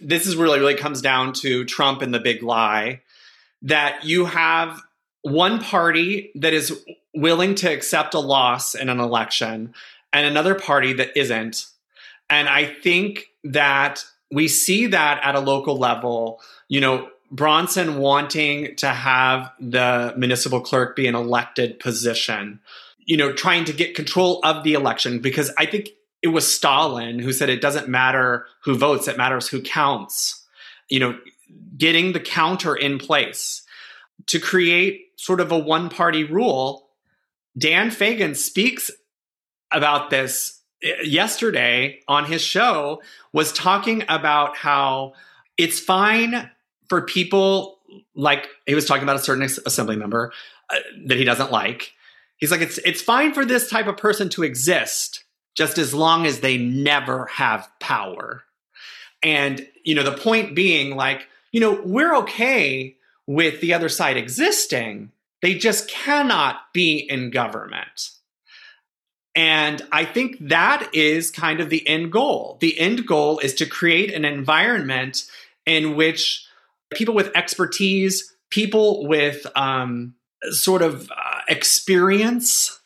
this 0.00 0.26
is 0.26 0.36
really 0.36 0.60
really 0.60 0.76
comes 0.76 1.00
down 1.00 1.32
to 1.34 1.64
Trump 1.64 2.02
and 2.02 2.14
the 2.14 2.20
big 2.20 2.44
lie 2.44 3.00
that 3.66 4.04
you 4.04 4.24
have 4.24 4.80
one 5.22 5.60
party 5.60 6.30
that 6.36 6.52
is 6.52 6.84
willing 7.14 7.54
to 7.56 7.72
accept 7.72 8.14
a 8.14 8.20
loss 8.20 8.74
in 8.74 8.88
an 8.88 9.00
election 9.00 9.74
and 10.12 10.26
another 10.26 10.54
party 10.54 10.92
that 10.94 11.16
isn't. 11.18 11.66
And 12.30 12.48
I 12.48 12.64
think 12.64 13.26
that 13.44 14.04
we 14.30 14.46
see 14.48 14.86
that 14.86 15.20
at 15.22 15.34
a 15.34 15.40
local 15.40 15.76
level, 15.76 16.40
you 16.68 16.80
know, 16.80 17.08
Bronson 17.32 17.98
wanting 17.98 18.76
to 18.76 18.88
have 18.88 19.50
the 19.58 20.14
municipal 20.16 20.60
clerk 20.60 20.94
be 20.94 21.08
an 21.08 21.16
elected 21.16 21.80
position, 21.80 22.60
you 23.04 23.16
know, 23.16 23.32
trying 23.32 23.64
to 23.64 23.72
get 23.72 23.96
control 23.96 24.40
of 24.44 24.62
the 24.62 24.74
election 24.74 25.18
because 25.18 25.50
I 25.58 25.66
think 25.66 25.90
it 26.22 26.28
was 26.28 26.46
Stalin 26.52 27.18
who 27.18 27.32
said 27.32 27.48
it 27.48 27.60
doesn't 27.60 27.88
matter 27.88 28.46
who 28.62 28.76
votes, 28.76 29.08
it 29.08 29.16
matters 29.16 29.48
who 29.48 29.60
counts. 29.60 30.44
You 30.88 31.00
know, 31.00 31.18
getting 31.76 32.12
the 32.12 32.20
counter 32.20 32.74
in 32.74 32.98
place 32.98 33.62
to 34.26 34.40
create 34.40 35.12
sort 35.16 35.40
of 35.40 35.52
a 35.52 35.58
one 35.58 35.88
party 35.88 36.24
rule. 36.24 36.88
Dan 37.56 37.90
Fagan 37.90 38.34
speaks 38.34 38.90
about 39.72 40.10
this 40.10 40.60
eh, 40.82 41.02
yesterday 41.02 42.00
on 42.08 42.24
his 42.24 42.42
show, 42.42 43.02
was 43.32 43.52
talking 43.52 44.04
about 44.08 44.56
how 44.56 45.14
it's 45.56 45.80
fine 45.80 46.50
for 46.88 47.02
people 47.02 47.78
like 48.14 48.48
he 48.66 48.74
was 48.74 48.86
talking 48.86 49.02
about 49.02 49.16
a 49.16 49.20
certain 49.20 49.44
assembly 49.44 49.96
member 49.96 50.32
uh, 50.70 50.76
that 51.06 51.16
he 51.16 51.24
doesn't 51.24 51.50
like. 51.50 51.92
He's 52.36 52.50
like, 52.50 52.60
it's 52.60 52.78
it's 52.78 53.00
fine 53.00 53.32
for 53.32 53.44
this 53.44 53.70
type 53.70 53.86
of 53.86 53.96
person 53.96 54.28
to 54.30 54.42
exist 54.42 55.24
just 55.54 55.78
as 55.78 55.94
long 55.94 56.26
as 56.26 56.40
they 56.40 56.58
never 56.58 57.26
have 57.26 57.68
power. 57.80 58.44
And 59.22 59.66
you 59.84 59.94
know, 59.94 60.02
the 60.02 60.16
point 60.16 60.54
being, 60.54 60.94
like, 60.94 61.26
you 61.52 61.60
know, 61.60 61.80
we're 61.84 62.16
okay 62.16 62.96
with 63.26 63.60
the 63.60 63.74
other 63.74 63.88
side 63.88 64.16
existing. 64.16 65.10
They 65.42 65.54
just 65.54 65.88
cannot 65.88 66.72
be 66.72 66.98
in 66.98 67.30
government. 67.30 68.10
And 69.34 69.82
I 69.92 70.06
think 70.06 70.36
that 70.48 70.88
is 70.94 71.30
kind 71.30 71.60
of 71.60 71.68
the 71.68 71.86
end 71.86 72.10
goal. 72.10 72.56
The 72.60 72.78
end 72.78 73.06
goal 73.06 73.38
is 73.40 73.54
to 73.54 73.66
create 73.66 74.12
an 74.14 74.24
environment 74.24 75.30
in 75.66 75.94
which 75.94 76.46
people 76.94 77.14
with 77.14 77.36
expertise, 77.36 78.34
people 78.48 79.06
with 79.06 79.46
um, 79.54 80.14
sort 80.50 80.80
of 80.80 81.10
uh, 81.10 81.40
experience, 81.48 82.80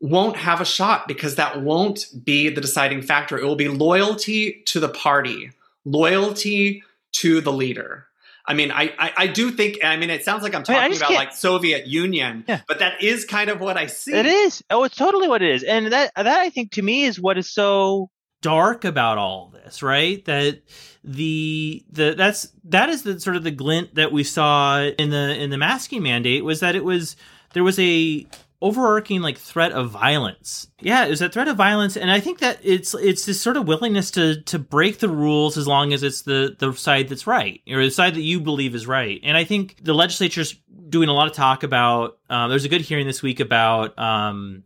won't 0.00 0.36
have 0.36 0.60
a 0.60 0.66
shot 0.66 1.08
because 1.08 1.36
that 1.36 1.62
won't 1.62 2.06
be 2.24 2.50
the 2.50 2.60
deciding 2.60 3.00
factor. 3.00 3.38
It 3.38 3.44
will 3.44 3.56
be 3.56 3.68
loyalty 3.68 4.62
to 4.66 4.80
the 4.80 4.90
party, 4.90 5.52
loyalty 5.86 6.82
to 7.14 7.40
the 7.40 7.52
leader. 7.52 8.06
I 8.46 8.52
mean, 8.52 8.70
I, 8.70 8.92
I, 8.98 9.12
I, 9.16 9.26
do 9.26 9.50
think, 9.50 9.82
I 9.82 9.96
mean, 9.96 10.10
it 10.10 10.22
sounds 10.22 10.42
like 10.42 10.54
I'm 10.54 10.64
talking 10.64 10.94
about 10.94 11.12
like 11.12 11.32
Soviet 11.32 11.86
Union, 11.86 12.44
yeah. 12.46 12.60
but 12.68 12.80
that 12.80 13.02
is 13.02 13.24
kind 13.24 13.48
of 13.48 13.58
what 13.58 13.78
I 13.78 13.86
see. 13.86 14.12
It 14.12 14.26
is. 14.26 14.62
Oh, 14.68 14.84
it's 14.84 14.96
totally 14.96 15.28
what 15.28 15.40
it 15.40 15.54
is. 15.54 15.62
And 15.62 15.90
that, 15.92 16.12
that 16.14 16.26
I 16.26 16.50
think 16.50 16.72
to 16.72 16.82
me 16.82 17.04
is 17.04 17.18
what 17.18 17.38
is 17.38 17.50
so 17.50 18.10
dark 18.42 18.84
about 18.84 19.16
all 19.16 19.48
this, 19.48 19.82
right? 19.82 20.22
That 20.26 20.60
the, 21.02 21.86
the, 21.90 22.14
that's, 22.18 22.52
that 22.64 22.90
is 22.90 23.02
the 23.02 23.18
sort 23.18 23.36
of 23.36 23.44
the 23.44 23.50
glint 23.50 23.94
that 23.94 24.12
we 24.12 24.24
saw 24.24 24.82
in 24.82 25.08
the, 25.08 25.40
in 25.40 25.48
the 25.48 25.58
masking 25.58 26.02
mandate 26.02 26.44
was 26.44 26.60
that 26.60 26.76
it 26.76 26.84
was, 26.84 27.16
there 27.54 27.64
was 27.64 27.78
a 27.78 28.26
overarching 28.60 29.20
like 29.20 29.38
threat 29.38 29.72
of 29.72 29.90
violence. 29.90 30.68
Yeah, 30.80 31.04
it 31.04 31.10
was 31.10 31.22
a 31.22 31.28
threat 31.28 31.48
of 31.48 31.56
violence, 31.56 31.96
and 31.96 32.10
I 32.10 32.20
think 32.20 32.38
that 32.40 32.58
it's 32.62 32.94
it's 32.94 33.26
this 33.26 33.40
sort 33.40 33.56
of 33.56 33.66
willingness 33.66 34.10
to 34.12 34.42
to 34.42 34.58
break 34.58 34.98
the 34.98 35.08
rules 35.08 35.56
as 35.56 35.66
long 35.66 35.92
as 35.92 36.02
it's 36.02 36.22
the 36.22 36.56
the 36.58 36.72
side 36.72 37.08
that's 37.08 37.26
right 37.26 37.60
or 37.68 37.84
the 37.84 37.90
side 37.90 38.14
that 38.14 38.22
you 38.22 38.40
believe 38.40 38.74
is 38.74 38.86
right. 38.86 39.20
And 39.22 39.36
I 39.36 39.44
think 39.44 39.76
the 39.82 39.94
legislature's 39.94 40.54
doing 40.88 41.08
a 41.08 41.12
lot 41.12 41.28
of 41.28 41.34
talk 41.34 41.62
about. 41.62 42.18
Um, 42.30 42.50
there's 42.50 42.64
a 42.64 42.68
good 42.68 42.82
hearing 42.82 43.06
this 43.06 43.22
week 43.22 43.40
about. 43.40 43.98
Um, 43.98 44.64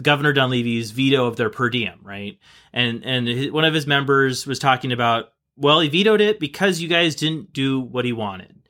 Governor 0.00 0.32
Dunleavy's 0.32 0.90
veto 0.90 1.26
of 1.26 1.36
their 1.36 1.50
per 1.50 1.68
diem, 1.68 2.00
right? 2.02 2.38
And 2.72 3.04
and 3.04 3.52
one 3.52 3.66
of 3.66 3.74
his 3.74 3.86
members 3.86 4.46
was 4.46 4.58
talking 4.58 4.90
about, 4.90 5.34
well, 5.56 5.80
he 5.80 5.90
vetoed 5.90 6.22
it 6.22 6.40
because 6.40 6.80
you 6.80 6.88
guys 6.88 7.14
didn't 7.14 7.52
do 7.52 7.78
what 7.78 8.06
he 8.06 8.14
wanted 8.14 8.61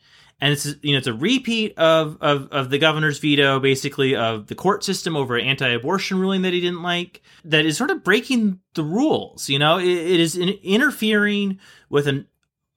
and 0.42 0.52
it's 0.52 0.66
you 0.83 0.92
know 0.92 0.98
it's 0.98 1.07
a 1.07 1.14
repeat 1.14 1.78
of, 1.78 2.18
of 2.20 2.48
of 2.50 2.68
the 2.68 2.78
governor's 2.78 3.18
veto 3.18 3.61
basically 3.61 4.14
of 4.14 4.48
the 4.48 4.55
court 4.55 4.85
system 4.85 5.16
over 5.16 5.37
an 5.37 5.46
anti-abortion 5.46 6.18
ruling 6.18 6.42
that 6.42 6.52
he 6.52 6.61
didn't 6.61 6.83
like 6.83 7.22
that 7.44 7.64
is 7.64 7.78
sort 7.78 7.90
of 7.90 8.05
breaking 8.05 8.61
the 8.74 8.85
rules 8.85 9.48
you 9.48 9.59
know? 9.59 9.78
It, 9.78 9.87
it 9.87 10.20
is 10.20 10.37
in, 10.37 10.50
interfering 10.62 11.59
with 11.88 12.07
an 12.07 12.26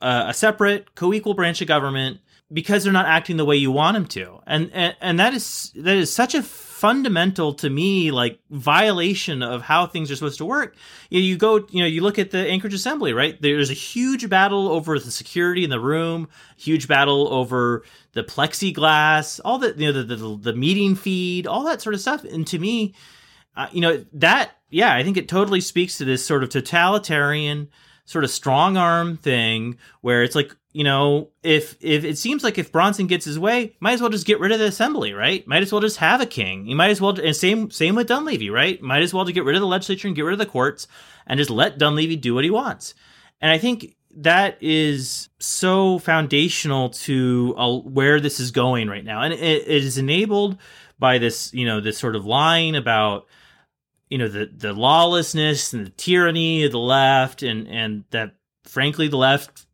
a, 0.02 0.26
a 0.28 0.34
separate, 0.34 0.96
co-equal 0.96 1.34
branch 1.34 1.62
of 1.62 1.68
government 1.68 2.20
because 2.54 2.84
they're 2.84 2.94
not 2.94 3.08
acting 3.08 3.38
the 3.38 3.46
way 3.46 3.56
you 3.56 3.72
want 3.72 3.96
them 3.96 4.06
to, 4.06 4.40
and 4.46 4.70
and, 4.74 4.96
and 5.02 5.20
that 5.20 5.34
is 5.34 5.72
that 5.76 5.98
is 5.98 6.14
such 6.14 6.36
a 6.36 6.44
fundamental 6.76 7.54
to 7.54 7.70
me 7.70 8.12
like 8.12 8.38
violation 8.50 9.42
of 9.42 9.62
how 9.62 9.88
things 9.88 10.12
are 10.12 10.16
supposed 10.16 10.40
to 10.40 10.44
work. 10.44 10.76
You, 11.10 11.22
know, 11.22 11.26
you 11.26 11.38
go 11.38 11.66
you 11.70 11.80
know 11.80 11.86
you 11.86 12.02
look 12.02 12.20
at 12.20 12.32
the 12.32 12.50
anchorage 12.50 12.74
assembly 12.74 13.14
right? 13.14 13.42
There's 13.42 13.70
a 13.70 13.74
huge 13.74 14.30
battle 14.30 14.68
over 14.68 15.00
the 15.00 15.10
security 15.10 15.64
in 15.64 15.70
the 15.70 15.80
room 15.80 16.28
huge 16.58 16.90
battle 16.90 17.34
over 17.34 17.84
the 18.12 18.26
plexiglass 18.26 19.40
all 19.46 19.58
the 19.58 19.74
you 19.78 19.86
know 19.86 20.04
the, 20.04 20.16
the, 20.18 20.38
the 20.52 20.54
meeting 20.54 20.96
feed 20.96 21.48
all 21.48 21.64
that 21.64 21.82
sort 21.82 21.96
of 21.96 22.02
stuff. 22.02 22.26
And 22.26 22.46
to 22.48 22.60
me 22.60 22.94
uh, 23.56 23.68
you 23.72 23.80
know 23.80 24.04
that 24.12 24.58
yeah 24.70 24.94
i 24.94 25.02
think 25.02 25.16
it 25.16 25.30
totally 25.30 25.62
speaks 25.62 25.98
to 25.98 26.04
this 26.04 26.26
sort 26.26 26.44
of 26.44 26.50
totalitarian 26.50 27.70
sort 28.04 28.26
of 28.26 28.30
strong 28.30 28.76
arm 28.76 29.16
thing 29.16 29.78
where 30.02 30.24
it's 30.24 30.36
like 30.36 30.54
you 30.76 30.84
know, 30.84 31.30
if 31.42 31.78
if 31.80 32.04
it 32.04 32.18
seems 32.18 32.44
like 32.44 32.58
if 32.58 32.70
Bronson 32.70 33.08
gets 33.08 33.24
his 33.24 33.40
way, 33.40 33.78
might 33.80 33.94
as 33.94 34.02
well 34.02 34.10
just 34.10 34.28
get 34.28 34.42
rid 34.42 34.52
of 34.52 34.60
the 34.60 34.66
assembly, 34.66 35.14
right? 35.14 35.48
Might 35.48 35.64
as 35.64 35.72
well 35.72 35.80
just 35.80 36.00
have 36.00 36.20
a 36.20 36.26
king. 36.26 36.68
You 36.68 36.76
might 36.76 36.90
as 36.90 37.00
well, 37.00 37.18
and 37.18 37.34
same 37.34 37.72
same 37.72 37.96
with 37.96 38.10
Dunleavy, 38.10 38.50
right? 38.50 38.82
Might 38.82 39.02
as 39.02 39.14
well 39.14 39.24
to 39.24 39.32
get 39.32 39.46
rid 39.46 39.56
of 39.56 39.62
the 39.62 39.68
legislature 39.68 40.10
and 40.10 40.18
get 40.18 40.24
rid 40.24 40.34
of 40.34 40.40
the 40.40 40.46
courts 40.46 40.90
and 41.28 41.38
just 41.38 41.50
let 41.50 41.78
Dunleavy 41.78 42.18
do 42.18 42.36
what 42.36 42.44
he 42.44 42.50
wants. 42.50 42.94
And 43.40 43.54
I 43.54 43.58
think 43.58 43.96
that 44.18 44.58
is 44.60 45.30
so 45.40 45.98
foundational 46.00 46.90
to 46.90 47.56
uh, 47.58 47.78
where 47.78 48.20
this 48.20 48.42
is 48.42 48.52
going 48.52 48.90
right 48.90 49.06
now, 49.06 49.22
and 49.22 49.34
it, 49.34 49.40
it 49.40 49.84
is 49.86 49.98
enabled 49.98 50.58
by 51.00 51.20
this, 51.20 51.54
you 51.54 51.66
know, 51.66 51.80
this 51.80 51.98
sort 51.98 52.18
of 52.18 52.26
line 52.26 52.76
about 52.76 53.28
you 54.10 54.18
know 54.18 54.28
the 54.28 54.52
the 54.54 54.74
lawlessness 54.74 55.72
and 55.72 55.86
the 55.86 55.92
tyranny 55.92 56.66
of 56.66 56.74
the 56.74 56.80
left, 56.80 57.44
and 57.44 57.66
and 57.70 58.04
that 58.10 58.36
frankly 58.66 59.08
the 59.08 59.16
left 59.16 59.65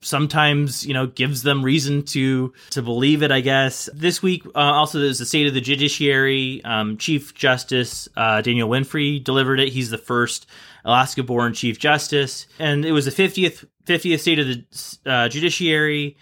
sometimes 0.00 0.86
you 0.86 0.94
know 0.94 1.06
gives 1.06 1.42
them 1.42 1.64
reason 1.64 2.02
to 2.02 2.52
to 2.70 2.82
believe 2.82 3.22
it 3.22 3.32
i 3.32 3.40
guess. 3.40 3.88
This 3.92 4.22
week 4.22 4.44
uh, 4.54 4.58
also 4.58 5.00
there's 5.00 5.18
the 5.18 5.26
state 5.26 5.46
of 5.46 5.54
the 5.54 5.60
judiciary 5.60 6.62
um, 6.64 6.96
chief 6.96 7.34
justice 7.34 8.08
uh, 8.16 8.40
daniel 8.40 8.68
Winfree 8.68 9.22
delivered 9.22 9.60
it. 9.60 9.70
He's 9.70 9.90
the 9.90 9.98
first 9.98 10.46
alaska 10.84 11.22
born 11.22 11.52
chief 11.52 11.78
justice. 11.78 12.46
And 12.58 12.84
it 12.84 12.92
was 12.92 13.04
the 13.04 13.10
50th 13.10 13.66
50th 13.86 14.20
state 14.20 14.38
of 14.38 14.46
the 14.46 14.98
uh, 15.06 15.28
judiciary. 15.28 16.16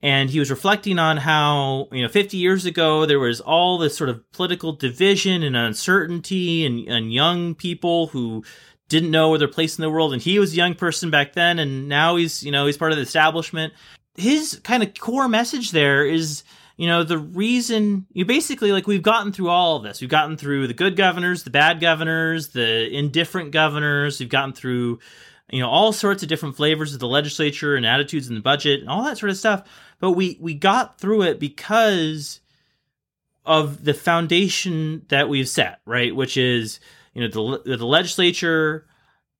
And 0.00 0.30
he 0.30 0.38
was 0.38 0.48
reflecting 0.48 0.98
on 1.00 1.16
how 1.16 1.88
you 1.92 2.02
know 2.02 2.08
50 2.08 2.36
years 2.36 2.64
ago 2.64 3.04
there 3.04 3.18
was 3.18 3.40
all 3.40 3.78
this 3.78 3.96
sort 3.96 4.10
of 4.10 4.30
political 4.32 4.72
division 4.72 5.42
and 5.42 5.56
uncertainty 5.56 6.64
and, 6.64 6.88
and 6.88 7.12
young 7.12 7.54
people 7.56 8.06
who 8.08 8.44
didn't 8.88 9.10
know 9.10 9.30
where 9.30 9.38
their 9.38 9.48
place 9.48 9.78
in 9.78 9.82
the 9.82 9.90
world 9.90 10.12
and 10.12 10.22
he 10.22 10.38
was 10.38 10.52
a 10.52 10.56
young 10.56 10.74
person 10.74 11.10
back 11.10 11.34
then 11.34 11.58
and 11.58 11.88
now 11.88 12.16
he's 12.16 12.42
you 12.42 12.50
know 12.50 12.66
he's 12.66 12.76
part 12.76 12.92
of 12.92 12.96
the 12.96 13.02
establishment. 13.02 13.72
His 14.14 14.60
kind 14.64 14.82
of 14.82 14.98
core 14.98 15.28
message 15.28 15.70
there 15.70 16.04
is 16.04 16.42
you 16.76 16.86
know 16.86 17.04
the 17.04 17.18
reason 17.18 18.06
you 18.12 18.24
basically 18.24 18.72
like 18.72 18.86
we've 18.86 19.02
gotten 19.02 19.32
through 19.32 19.48
all 19.48 19.76
of 19.76 19.82
this. 19.82 20.00
We've 20.00 20.10
gotten 20.10 20.36
through 20.36 20.66
the 20.66 20.74
good 20.74 20.96
governors 20.96 21.42
the 21.44 21.50
bad 21.50 21.80
governors 21.80 22.48
the 22.48 22.88
indifferent 22.88 23.50
governors. 23.50 24.18
We've 24.18 24.28
gotten 24.28 24.52
through 24.54 25.00
you 25.50 25.60
know 25.60 25.68
all 25.68 25.92
sorts 25.92 26.22
of 26.22 26.28
different 26.28 26.56
flavors 26.56 26.94
of 26.94 27.00
the 27.00 27.08
legislature 27.08 27.76
and 27.76 27.84
attitudes 27.84 28.28
in 28.28 28.34
the 28.34 28.40
budget 28.40 28.80
and 28.80 28.88
all 28.88 29.04
that 29.04 29.18
sort 29.18 29.30
of 29.30 29.36
stuff. 29.36 29.68
But 30.00 30.12
we 30.12 30.38
we 30.40 30.54
got 30.54 30.98
through 30.98 31.22
it 31.22 31.38
because 31.38 32.40
of 33.44 33.84
the 33.84 33.94
foundation 33.94 35.02
that 35.08 35.28
we've 35.28 35.48
set 35.48 35.80
right? 35.84 36.14
Which 36.14 36.36
is 36.36 36.80
you 37.18 37.28
know 37.28 37.58
the 37.64 37.76
the 37.76 37.86
legislature 37.86 38.86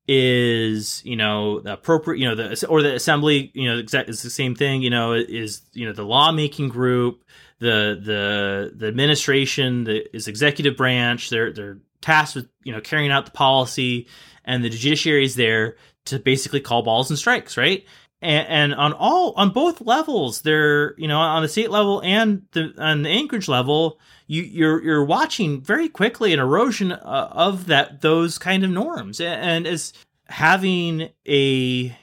is 0.08 1.00
you 1.04 1.14
know 1.14 1.60
the 1.60 1.74
appropriate 1.74 2.18
you 2.18 2.26
know 2.26 2.34
the 2.34 2.66
or 2.66 2.82
the 2.82 2.94
assembly 2.94 3.52
you 3.54 3.68
know 3.68 3.78
exact 3.78 4.08
is 4.08 4.22
the 4.22 4.30
same 4.30 4.56
thing 4.56 4.82
you 4.82 4.90
know 4.90 5.12
is 5.12 5.62
you 5.74 5.86
know 5.86 5.92
the 5.92 6.02
lawmaking 6.02 6.68
group 6.68 7.22
the 7.60 8.00
the 8.02 8.72
the 8.74 8.88
administration 8.88 9.84
the 9.84 10.16
is 10.16 10.26
executive 10.26 10.76
branch 10.76 11.30
they're 11.30 11.52
they're 11.52 11.78
tasked 12.00 12.34
with 12.34 12.48
you 12.64 12.72
know 12.72 12.80
carrying 12.80 13.12
out 13.12 13.26
the 13.26 13.30
policy 13.30 14.08
and 14.44 14.64
the 14.64 14.70
judiciary 14.70 15.24
is 15.24 15.36
there 15.36 15.76
to 16.06 16.18
basically 16.18 16.60
call 16.60 16.82
balls 16.82 17.10
and 17.10 17.18
strikes 17.18 17.56
right 17.56 17.84
and, 18.20 18.48
and 18.48 18.74
on 18.74 18.92
all 18.92 19.32
on 19.36 19.50
both 19.50 19.80
levels 19.80 20.42
they're 20.42 20.94
you 20.98 21.06
know 21.06 21.18
on 21.18 21.42
the 21.42 21.48
state 21.48 21.70
level 21.70 22.00
and 22.04 22.42
the 22.52 22.74
on 22.78 23.02
the 23.02 23.08
anchorage 23.08 23.48
level 23.48 23.98
you 24.28 24.42
you're 24.42 24.80
you're 24.84 25.04
watching 25.04 25.60
very 25.60 25.88
quickly 25.88 26.32
an 26.32 26.38
erosion 26.38 26.92
uh, 26.92 27.28
of 27.32 27.66
that 27.66 28.02
those 28.02 28.38
kind 28.38 28.62
of 28.62 28.70
norms. 28.70 29.20
And 29.20 29.66
as 29.66 29.92
having 30.26 31.08
a 31.26 31.96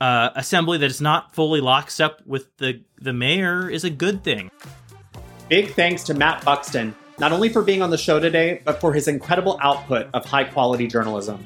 uh, 0.00 0.30
assembly 0.34 0.76
that 0.78 0.90
is 0.90 1.00
not 1.00 1.34
fully 1.34 1.60
locked 1.60 1.98
up 2.00 2.20
with 2.26 2.54
the 2.58 2.82
the 3.00 3.12
mayor 3.12 3.70
is 3.70 3.84
a 3.84 3.90
good 3.90 4.22
thing. 4.22 4.50
Big 5.48 5.70
thanks 5.70 6.02
to 6.04 6.14
matt 6.14 6.44
buxton 6.44 6.94
not 7.18 7.30
only 7.30 7.48
for 7.48 7.62
being 7.62 7.80
on 7.80 7.90
the 7.90 7.98
show 7.98 8.18
today 8.18 8.60
but 8.64 8.80
for 8.80 8.92
his 8.92 9.06
incredible 9.06 9.58
output 9.62 10.08
of 10.12 10.24
high 10.26 10.44
quality 10.44 10.88
journalism. 10.88 11.42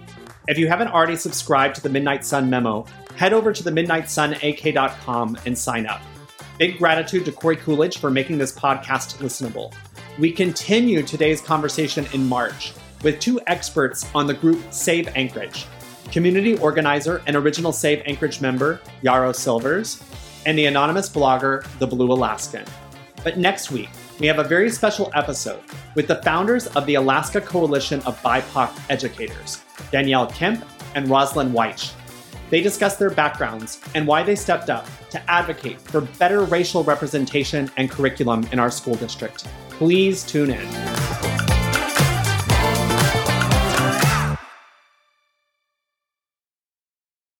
If 0.48 0.56
you 0.56 0.66
haven't 0.66 0.88
already 0.88 1.16
subscribed 1.16 1.76
to 1.76 1.82
the 1.82 1.90
midnight 1.90 2.24
sun 2.24 2.48
memo 2.48 2.86
head 3.18 3.32
over 3.32 3.52
to 3.52 3.62
the 3.62 3.70
midnightsunak.com 3.70 5.38
and 5.44 5.58
sign 5.58 5.86
up 5.86 6.00
big 6.58 6.78
gratitude 6.78 7.24
to 7.24 7.32
corey 7.32 7.56
coolidge 7.56 7.98
for 7.98 8.10
making 8.10 8.38
this 8.38 8.52
podcast 8.52 9.18
listenable 9.18 9.74
we 10.18 10.32
continue 10.32 11.02
today's 11.02 11.40
conversation 11.40 12.06
in 12.12 12.26
March 12.26 12.72
with 13.02 13.20
two 13.20 13.40
experts 13.46 14.06
on 14.14 14.26
the 14.26 14.34
group 14.34 14.60
Save 14.72 15.08
Anchorage 15.14 15.66
community 16.10 16.56
organizer 16.58 17.22
and 17.26 17.36
original 17.36 17.72
Save 17.72 18.02
Anchorage 18.06 18.40
member, 18.40 18.80
Yarrow 19.02 19.32
Silvers, 19.32 20.02
and 20.46 20.58
the 20.58 20.66
anonymous 20.66 21.08
blogger, 21.08 21.66
The 21.78 21.86
Blue 21.86 22.10
Alaskan. 22.10 22.64
But 23.22 23.38
next 23.38 23.70
week, 23.70 23.90
we 24.18 24.26
have 24.26 24.38
a 24.38 24.44
very 24.44 24.70
special 24.70 25.10
episode 25.14 25.60
with 25.94 26.08
the 26.08 26.22
founders 26.22 26.66
of 26.68 26.86
the 26.86 26.94
Alaska 26.94 27.40
Coalition 27.40 28.00
of 28.00 28.20
BIPOC 28.22 28.90
Educators, 28.90 29.62
Danielle 29.90 30.26
Kemp 30.28 30.64
and 30.94 31.08
Rosalind 31.08 31.54
Weich. 31.54 31.92
They 32.50 32.60
discuss 32.60 32.96
their 32.96 33.10
backgrounds 33.10 33.80
and 33.94 34.06
why 34.06 34.22
they 34.22 34.34
stepped 34.34 34.70
up 34.70 34.86
to 35.10 35.30
advocate 35.30 35.80
for 35.80 36.00
better 36.00 36.42
racial 36.42 36.84
representation 36.84 37.70
and 37.76 37.90
curriculum 37.90 38.48
in 38.52 38.58
our 38.58 38.70
school 38.70 38.94
district. 38.94 39.46
Please 39.70 40.24
tune 40.24 40.50
in. 40.50 41.27